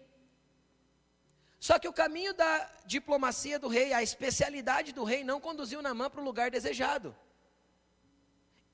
[1.59, 6.11] Só que o caminho da diplomacia do rei, a especialidade do rei, não conduziu Namã
[6.11, 7.17] para o lugar desejado.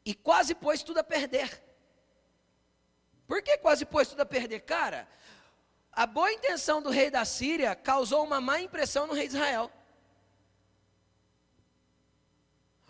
[0.05, 1.66] E quase pôs tudo a perder.
[3.27, 4.61] Por que quase pôs tudo a perder?
[4.61, 5.09] Cara,
[5.93, 9.71] a boa intenção do rei da Síria causou uma má impressão no rei de Israel.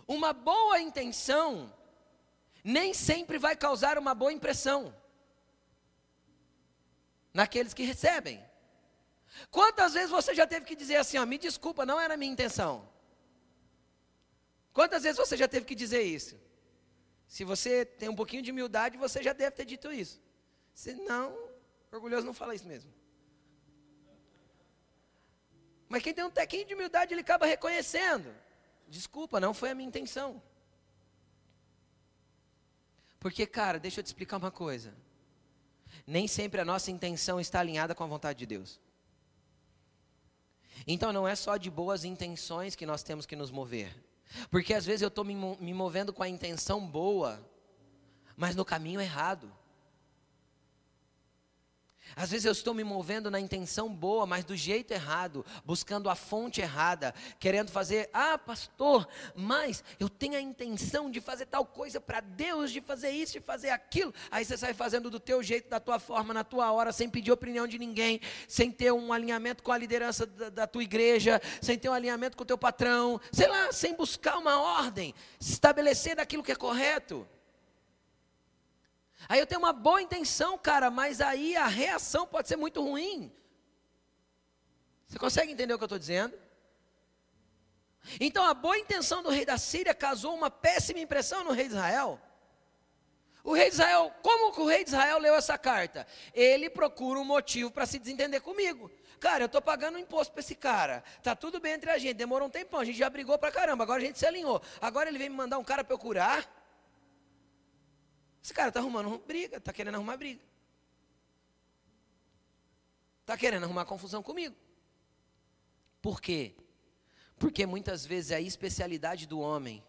[0.06, 1.72] Uma boa intenção
[2.62, 4.94] nem sempre vai causar uma boa impressão
[7.32, 8.44] naqueles que recebem.
[9.50, 12.88] Quantas vezes você já teve que dizer assim, ó, me desculpa, não era minha intenção?
[14.72, 16.38] Quantas vezes você já teve que dizer isso?
[17.28, 20.20] Se você tem um pouquinho de humildade, você já deve ter dito isso.
[20.76, 21.34] Se não,
[21.90, 22.92] orgulhoso não fala isso mesmo.
[25.88, 28.32] Mas quem tem um tequinho de humildade, ele acaba reconhecendo.
[28.86, 30.42] Desculpa, não foi a minha intenção.
[33.18, 34.94] Porque, cara, deixa eu te explicar uma coisa.
[36.06, 38.78] Nem sempre a nossa intenção está alinhada com a vontade de Deus.
[40.86, 43.96] Então não é só de boas intenções que nós temos que nos mover.
[44.50, 47.42] Porque às vezes eu estou me movendo com a intenção boa,
[48.36, 49.50] mas no caminho errado.
[52.14, 56.14] Às vezes eu estou me movendo na intenção boa, mas do jeito errado, buscando a
[56.14, 62.00] fonte errada, querendo fazer, ah, pastor, mas eu tenho a intenção de fazer tal coisa
[62.00, 64.14] para Deus, de fazer isso, de fazer aquilo.
[64.30, 67.32] Aí você sai fazendo do teu jeito, da tua forma, na tua hora, sem pedir
[67.32, 71.78] opinião de ninguém, sem ter um alinhamento com a liderança da, da tua igreja, sem
[71.78, 76.42] ter um alinhamento com o teu patrão, sei lá, sem buscar uma ordem, estabelecer daquilo
[76.42, 77.26] que é correto.
[79.28, 83.32] Aí eu tenho uma boa intenção, cara, mas aí a reação pode ser muito ruim.
[85.06, 86.38] Você consegue entender o que eu estou dizendo?
[88.20, 91.74] Então a boa intenção do rei da Síria causou uma péssima impressão no rei de
[91.74, 92.20] Israel.
[93.42, 96.06] O rei de Israel, como que o rei de Israel leu essa carta?
[96.34, 98.90] Ele procura um motivo para se desentender comigo.
[99.20, 101.02] Cara, eu estou pagando um imposto para esse cara.
[101.22, 103.84] Tá tudo bem entre a gente, demorou um tempão, a gente já brigou para caramba,
[103.84, 104.60] agora a gente se alinhou.
[104.80, 106.44] Agora ele vem me mandar um cara para eu curar.
[108.46, 110.40] Esse cara está arrumando briga, está querendo arrumar briga.
[113.22, 114.54] Está querendo arrumar confusão comigo.
[116.00, 116.54] Por quê?
[117.40, 119.82] Porque muitas vezes a especialidade do homem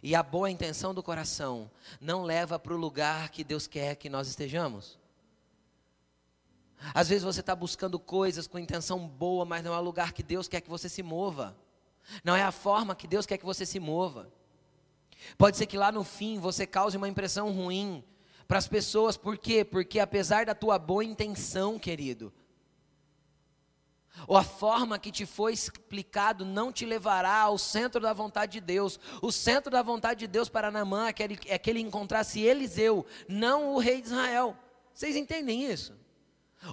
[0.00, 1.68] e a boa intenção do coração
[2.00, 4.96] não leva para o lugar que Deus quer que nós estejamos.
[6.94, 10.22] Às vezes você está buscando coisas com intenção boa, mas não é o lugar que
[10.22, 11.58] Deus quer que você se mova.
[12.22, 14.32] Não é a forma que Deus quer que você se mova.
[15.36, 18.04] Pode ser que lá no fim você cause uma impressão ruim
[18.46, 19.64] para as pessoas, por quê?
[19.64, 22.32] Porque apesar da tua boa intenção, querido,
[24.26, 28.60] ou a forma que te foi explicado não te levará ao centro da vontade de
[28.60, 28.98] Deus.
[29.22, 32.40] O centro da vontade de Deus para Naamã é que ele, é que ele encontrasse
[32.40, 34.56] Eliseu, não o rei de Israel.
[34.92, 35.94] Vocês entendem isso?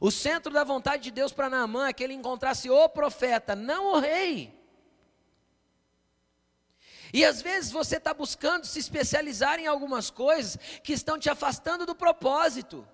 [0.01, 3.93] O centro da vontade de Deus para Naamã é que ele encontrasse o profeta, não
[3.93, 4.54] o rei.
[7.15, 11.85] E às vezes você está buscando se especializar em algumas coisas que estão te afastando
[11.85, 12.85] do propósito.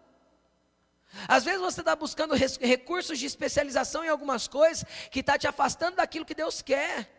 [1.28, 5.96] Às vezes você está buscando recursos de especialização em algumas coisas que está te afastando
[5.96, 7.10] daquilo que Deus quer.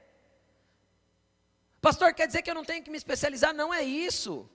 [1.80, 3.52] Pastor, quer dizer que eu não tenho que me especializar?
[3.52, 4.48] Não é isso.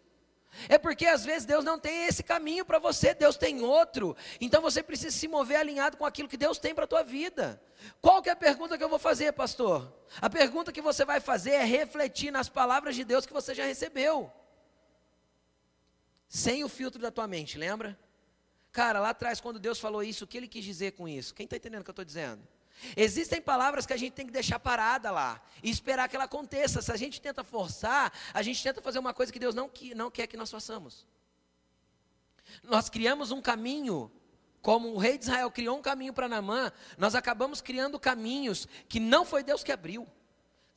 [0.69, 4.15] É porque às vezes Deus não tem esse caminho para você, Deus tem outro.
[4.41, 7.61] Então você precisa se mover alinhado com aquilo que Deus tem para a tua vida.
[8.01, 9.93] Qual que é a pergunta que eu vou fazer, pastor?
[10.21, 13.65] A pergunta que você vai fazer é refletir nas palavras de Deus que você já
[13.65, 14.31] recebeu.
[16.27, 17.97] Sem o filtro da tua mente, lembra?
[18.71, 21.33] Cara, lá atrás, quando Deus falou isso, o que ele quis dizer com isso?
[21.33, 22.45] Quem está entendendo o que eu estou dizendo?
[22.95, 26.81] Existem palavras que a gente tem que deixar parada lá e esperar que ela aconteça.
[26.81, 30.11] Se a gente tenta forçar, a gente tenta fazer uma coisa que Deus não, não
[30.11, 31.05] quer que nós façamos.
[32.63, 34.11] Nós criamos um caminho,
[34.61, 38.99] como o rei de Israel criou um caminho para Namã, nós acabamos criando caminhos que
[38.99, 40.07] não foi Deus que abriu.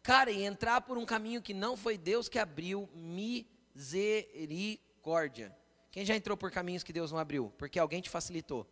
[0.02, 5.54] Cara, e entrar por um caminho que não foi Deus que abriu, misericórdia.
[5.90, 7.52] Quem já entrou por caminhos que Deus não abriu?
[7.58, 8.66] Porque alguém te facilitou.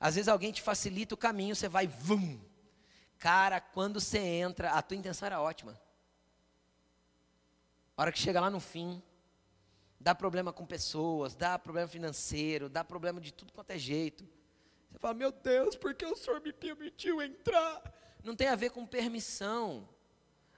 [0.00, 2.40] Às vezes alguém te facilita o caminho, você vai, vum.
[3.18, 5.80] Cara, quando você entra, a tua intenção era ótima.
[7.96, 9.02] A hora que chega lá no fim,
[9.98, 14.24] dá problema com pessoas, dá problema financeiro, dá problema de tudo quanto é jeito.
[14.88, 17.82] Você fala, meu Deus, por que o Senhor me permitiu entrar?
[18.22, 19.88] Não tem a ver com permissão.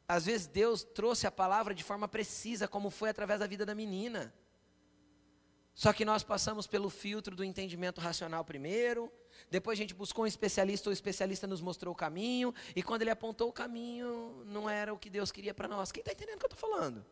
[0.07, 3.75] Às vezes Deus trouxe a palavra de forma precisa, como foi através da vida da
[3.75, 4.35] menina.
[5.75, 9.11] Só que nós passamos pelo filtro do entendimento racional primeiro,
[9.51, 13.11] depois a gente buscou um especialista, o especialista nos mostrou o caminho, e quando ele
[13.11, 15.93] apontou o caminho, não era o que Deus queria para nós.
[15.93, 17.05] Quem está entendendo o que eu estou falando?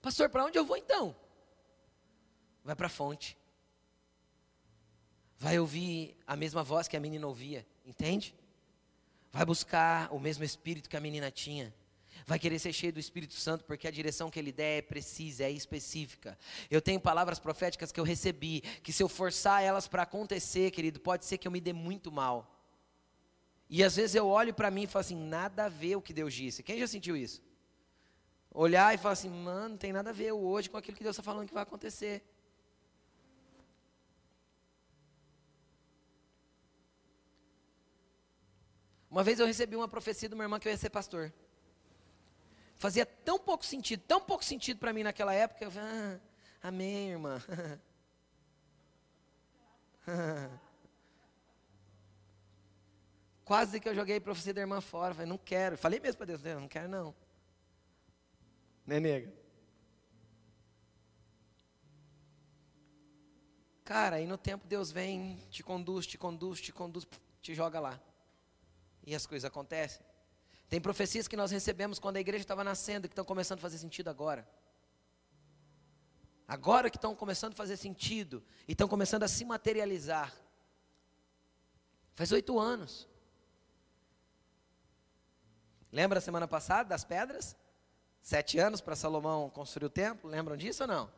[0.00, 1.14] Pastor, para onde eu vou então?
[2.64, 3.38] Vai para a fonte.
[5.38, 8.34] Vai ouvir a mesma voz que a menina ouvia, entende?
[9.32, 11.74] Vai buscar o mesmo espírito que a menina tinha
[12.26, 15.44] vai querer ser cheio do Espírito Santo, porque a direção que ele der é precisa,
[15.44, 16.38] é específica.
[16.70, 21.00] Eu tenho palavras proféticas que eu recebi, que se eu forçar elas para acontecer, querido,
[21.00, 22.50] pode ser que eu me dê muito mal.
[23.68, 26.12] E às vezes eu olho para mim e falo assim, nada a ver o que
[26.12, 26.62] Deus disse.
[26.62, 27.42] Quem já sentiu isso?
[28.50, 31.14] Olhar e falar assim, mano, não tem nada a ver hoje com aquilo que Deus
[31.16, 32.22] está falando que vai acontecer.
[39.10, 41.32] Uma vez eu recebi uma profecia de uma irmã que eu ia ser pastor.
[42.84, 45.64] Fazia tão pouco sentido, tão pouco sentido para mim naquela época.
[45.64, 46.20] Eu falei, ah,
[46.64, 47.42] amém, irmã.
[53.42, 55.14] Quase que eu joguei a profecia da irmã fora.
[55.14, 55.78] Falei, não quero.
[55.78, 57.14] Falei mesmo para Deus, Deus, não quero não.
[58.86, 59.32] Né, nega?
[63.82, 67.08] Cara, aí no tempo Deus vem, te conduz, te conduz, te conduz,
[67.40, 67.98] te joga lá.
[69.06, 70.04] E as coisas acontecem.
[70.74, 73.78] Tem profecias que nós recebemos quando a igreja estava nascendo, que estão começando a fazer
[73.78, 74.44] sentido agora.
[76.48, 80.34] Agora que estão começando a fazer sentido e estão começando a se materializar.
[82.16, 83.08] Faz oito anos.
[85.92, 87.56] Lembra a semana passada das pedras?
[88.20, 90.28] Sete anos para Salomão construir o templo.
[90.28, 91.08] Lembram disso ou não?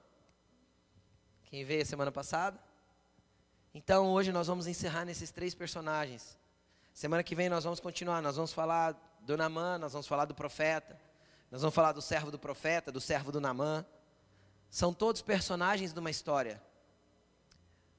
[1.45, 2.61] Quem veio a semana passada?
[3.73, 6.39] Então hoje nós vamos encerrar nesses três personagens.
[6.93, 8.21] Semana que vem nós vamos continuar.
[8.21, 10.99] Nós vamos falar do Namã, nós vamos falar do profeta,
[11.51, 13.85] nós vamos falar do servo do profeta, do servo do Namã.
[14.71, 16.63] São todos personagens de uma história.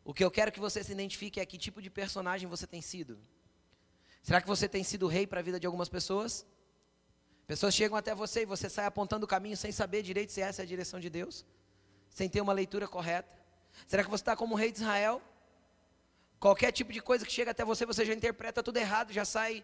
[0.06, 2.82] O que eu quero que você se identifique é que tipo de personagem você tem
[2.82, 3.20] sido.
[4.24, 6.46] Será que você tem sido rei para a vida de algumas pessoas?
[7.46, 10.62] Pessoas chegam até você e você sai apontando o caminho sem saber direito se essa
[10.62, 11.46] é a direção de Deus,
[12.10, 13.36] sem ter uma leitura correta.
[13.86, 15.22] Será que você está como rei de Israel?
[16.40, 19.64] Qualquer tipo de coisa que chega até você, você já interpreta tudo errado, já sai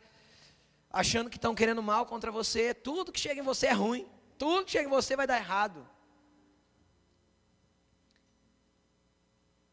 [0.94, 2.72] achando que estão querendo mal contra você.
[2.72, 4.08] Tudo que chega em você é ruim.
[4.38, 5.90] Tudo que chega em você vai dar errado.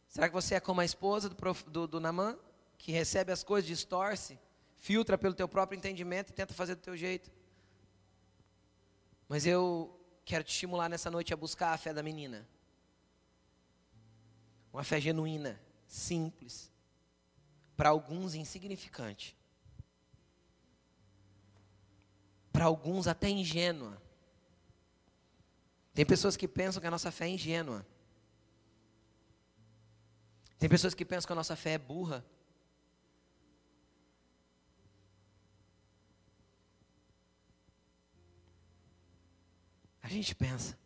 [0.09, 1.37] Será que você é como a esposa do,
[1.71, 2.37] do, do Namã,
[2.79, 4.41] que recebe as coisas, distorce,
[4.75, 7.31] filtra pelo teu próprio entendimento e tenta fazer do teu jeito?
[9.29, 12.49] Mas eu quero te estimular nessa noite a buscar a fé da menina.
[14.73, 16.73] Uma fé genuína, simples,
[17.77, 19.37] para alguns insignificante,
[22.61, 23.97] para alguns até ingênua.
[25.95, 27.87] Tem pessoas que pensam que a nossa fé é ingênua.
[30.59, 32.23] Tem pessoas que pensam que a nossa fé é burra.
[40.03, 40.79] A gente pensa,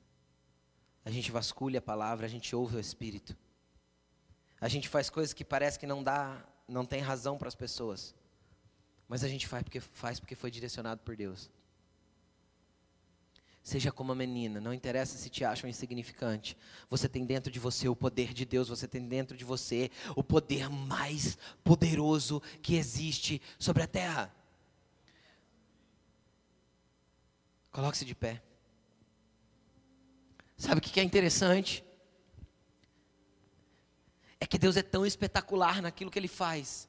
[1.04, 3.36] a gente vasculha a palavra, a gente ouve o Espírito.
[4.60, 8.14] A gente faz coisas que parece que não dá, não tem razão para as pessoas.
[9.08, 11.50] Mas a gente faz porque, faz porque foi direcionado por Deus.
[13.64, 16.54] Seja como a menina, não interessa se te acham insignificante.
[16.90, 20.22] Você tem dentro de você o poder de Deus, você tem dentro de você o
[20.22, 24.30] poder mais poderoso que existe sobre a terra.
[27.72, 28.42] Coloque-se de pé.
[30.58, 31.82] Sabe o que é interessante?
[34.38, 36.86] É que Deus é tão espetacular naquilo que Ele faz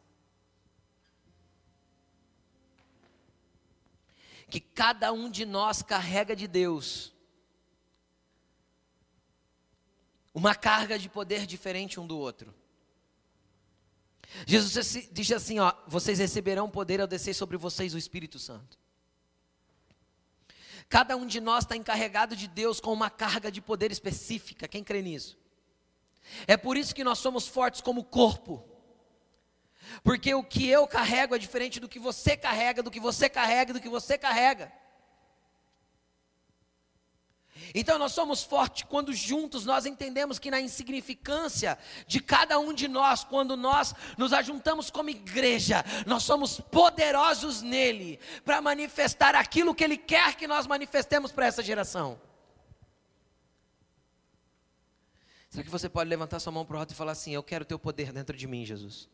[4.49, 7.13] que cada um de nós carrega de Deus
[10.33, 12.53] uma carga de poder diferente um do outro.
[14.45, 18.77] Jesus diz assim: ó, vocês receberão poder ao descer sobre vocês o Espírito Santo.
[20.89, 24.67] Cada um de nós está encarregado de Deus com uma carga de poder específica.
[24.67, 25.37] Quem crê nisso?
[26.45, 28.63] É por isso que nós somos fortes como corpo.
[30.03, 33.73] Porque o que eu carrego é diferente do que você carrega, do que você carrega,
[33.73, 34.71] do que você carrega.
[37.73, 42.87] Então nós somos fortes quando juntos nós entendemos que na insignificância de cada um de
[42.87, 49.83] nós, quando nós nos ajuntamos como igreja, nós somos poderosos nele para manifestar aquilo que
[49.83, 52.19] ele quer que nós manifestemos para essa geração.
[55.49, 57.63] Será que você pode levantar sua mão para o alto e falar assim: Eu quero
[57.63, 59.07] o teu poder dentro de mim, Jesus?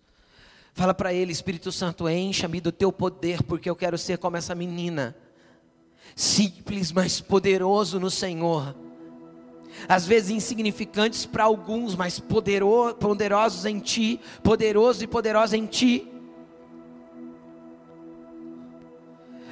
[0.73, 4.55] Fala para ele, Espírito Santo, encha-me do teu poder, porque eu quero ser como essa
[4.55, 5.15] menina,
[6.15, 8.75] simples, mas poderoso no Senhor.
[9.87, 16.07] Às vezes insignificantes para alguns, mas poderoso, poderosos em ti, poderoso e poderosa em ti.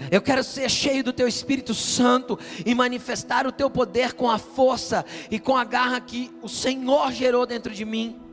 [0.09, 4.37] Eu quero ser cheio do teu Espírito Santo e manifestar o teu poder com a
[4.37, 8.28] força e com a garra que o Senhor gerou dentro de mim.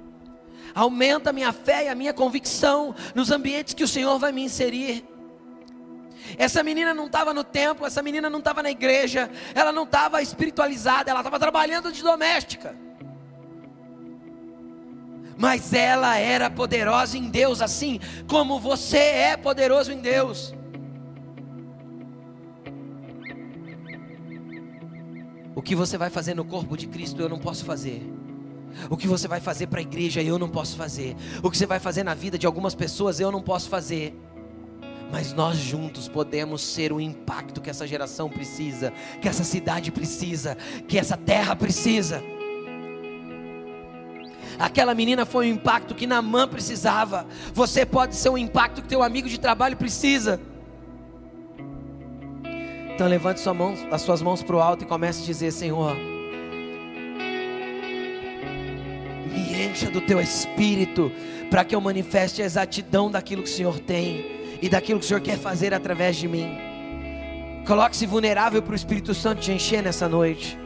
[0.77, 4.43] Aumenta a minha fé e a minha convicção nos ambientes que o Senhor vai me
[4.43, 5.03] inserir.
[6.37, 10.21] Essa menina não estava no templo, essa menina não estava na igreja, ela não estava
[10.21, 12.77] espiritualizada, ela estava trabalhando de doméstica.
[15.39, 17.99] Mas ela era poderosa em Deus, assim
[18.29, 20.55] como você é poderoso em Deus.
[25.55, 28.26] O que você vai fazer no corpo de Cristo eu não posso fazer.
[28.91, 31.17] O que você vai fazer para a igreja eu não posso fazer.
[31.43, 34.15] O que você vai fazer na vida de algumas pessoas eu não posso fazer.
[35.11, 40.57] Mas nós juntos podemos ser o impacto que essa geração precisa, que essa cidade precisa,
[40.89, 42.23] que essa terra precisa.
[44.59, 47.27] Aquela menina foi o impacto que Namã precisava.
[47.53, 50.41] Você pode ser o impacto que teu amigo de trabalho precisa.
[52.95, 55.95] Então levante sua mão, as suas mãos para o alto e comece a dizer: Senhor,
[59.27, 61.11] me encha do teu espírito,
[61.51, 65.09] para que eu manifeste a exatidão daquilo que o Senhor tem e daquilo que o
[65.09, 66.57] Senhor quer fazer através de mim.
[67.67, 70.66] Coloque-se vulnerável para o Espírito Santo te encher nessa noite.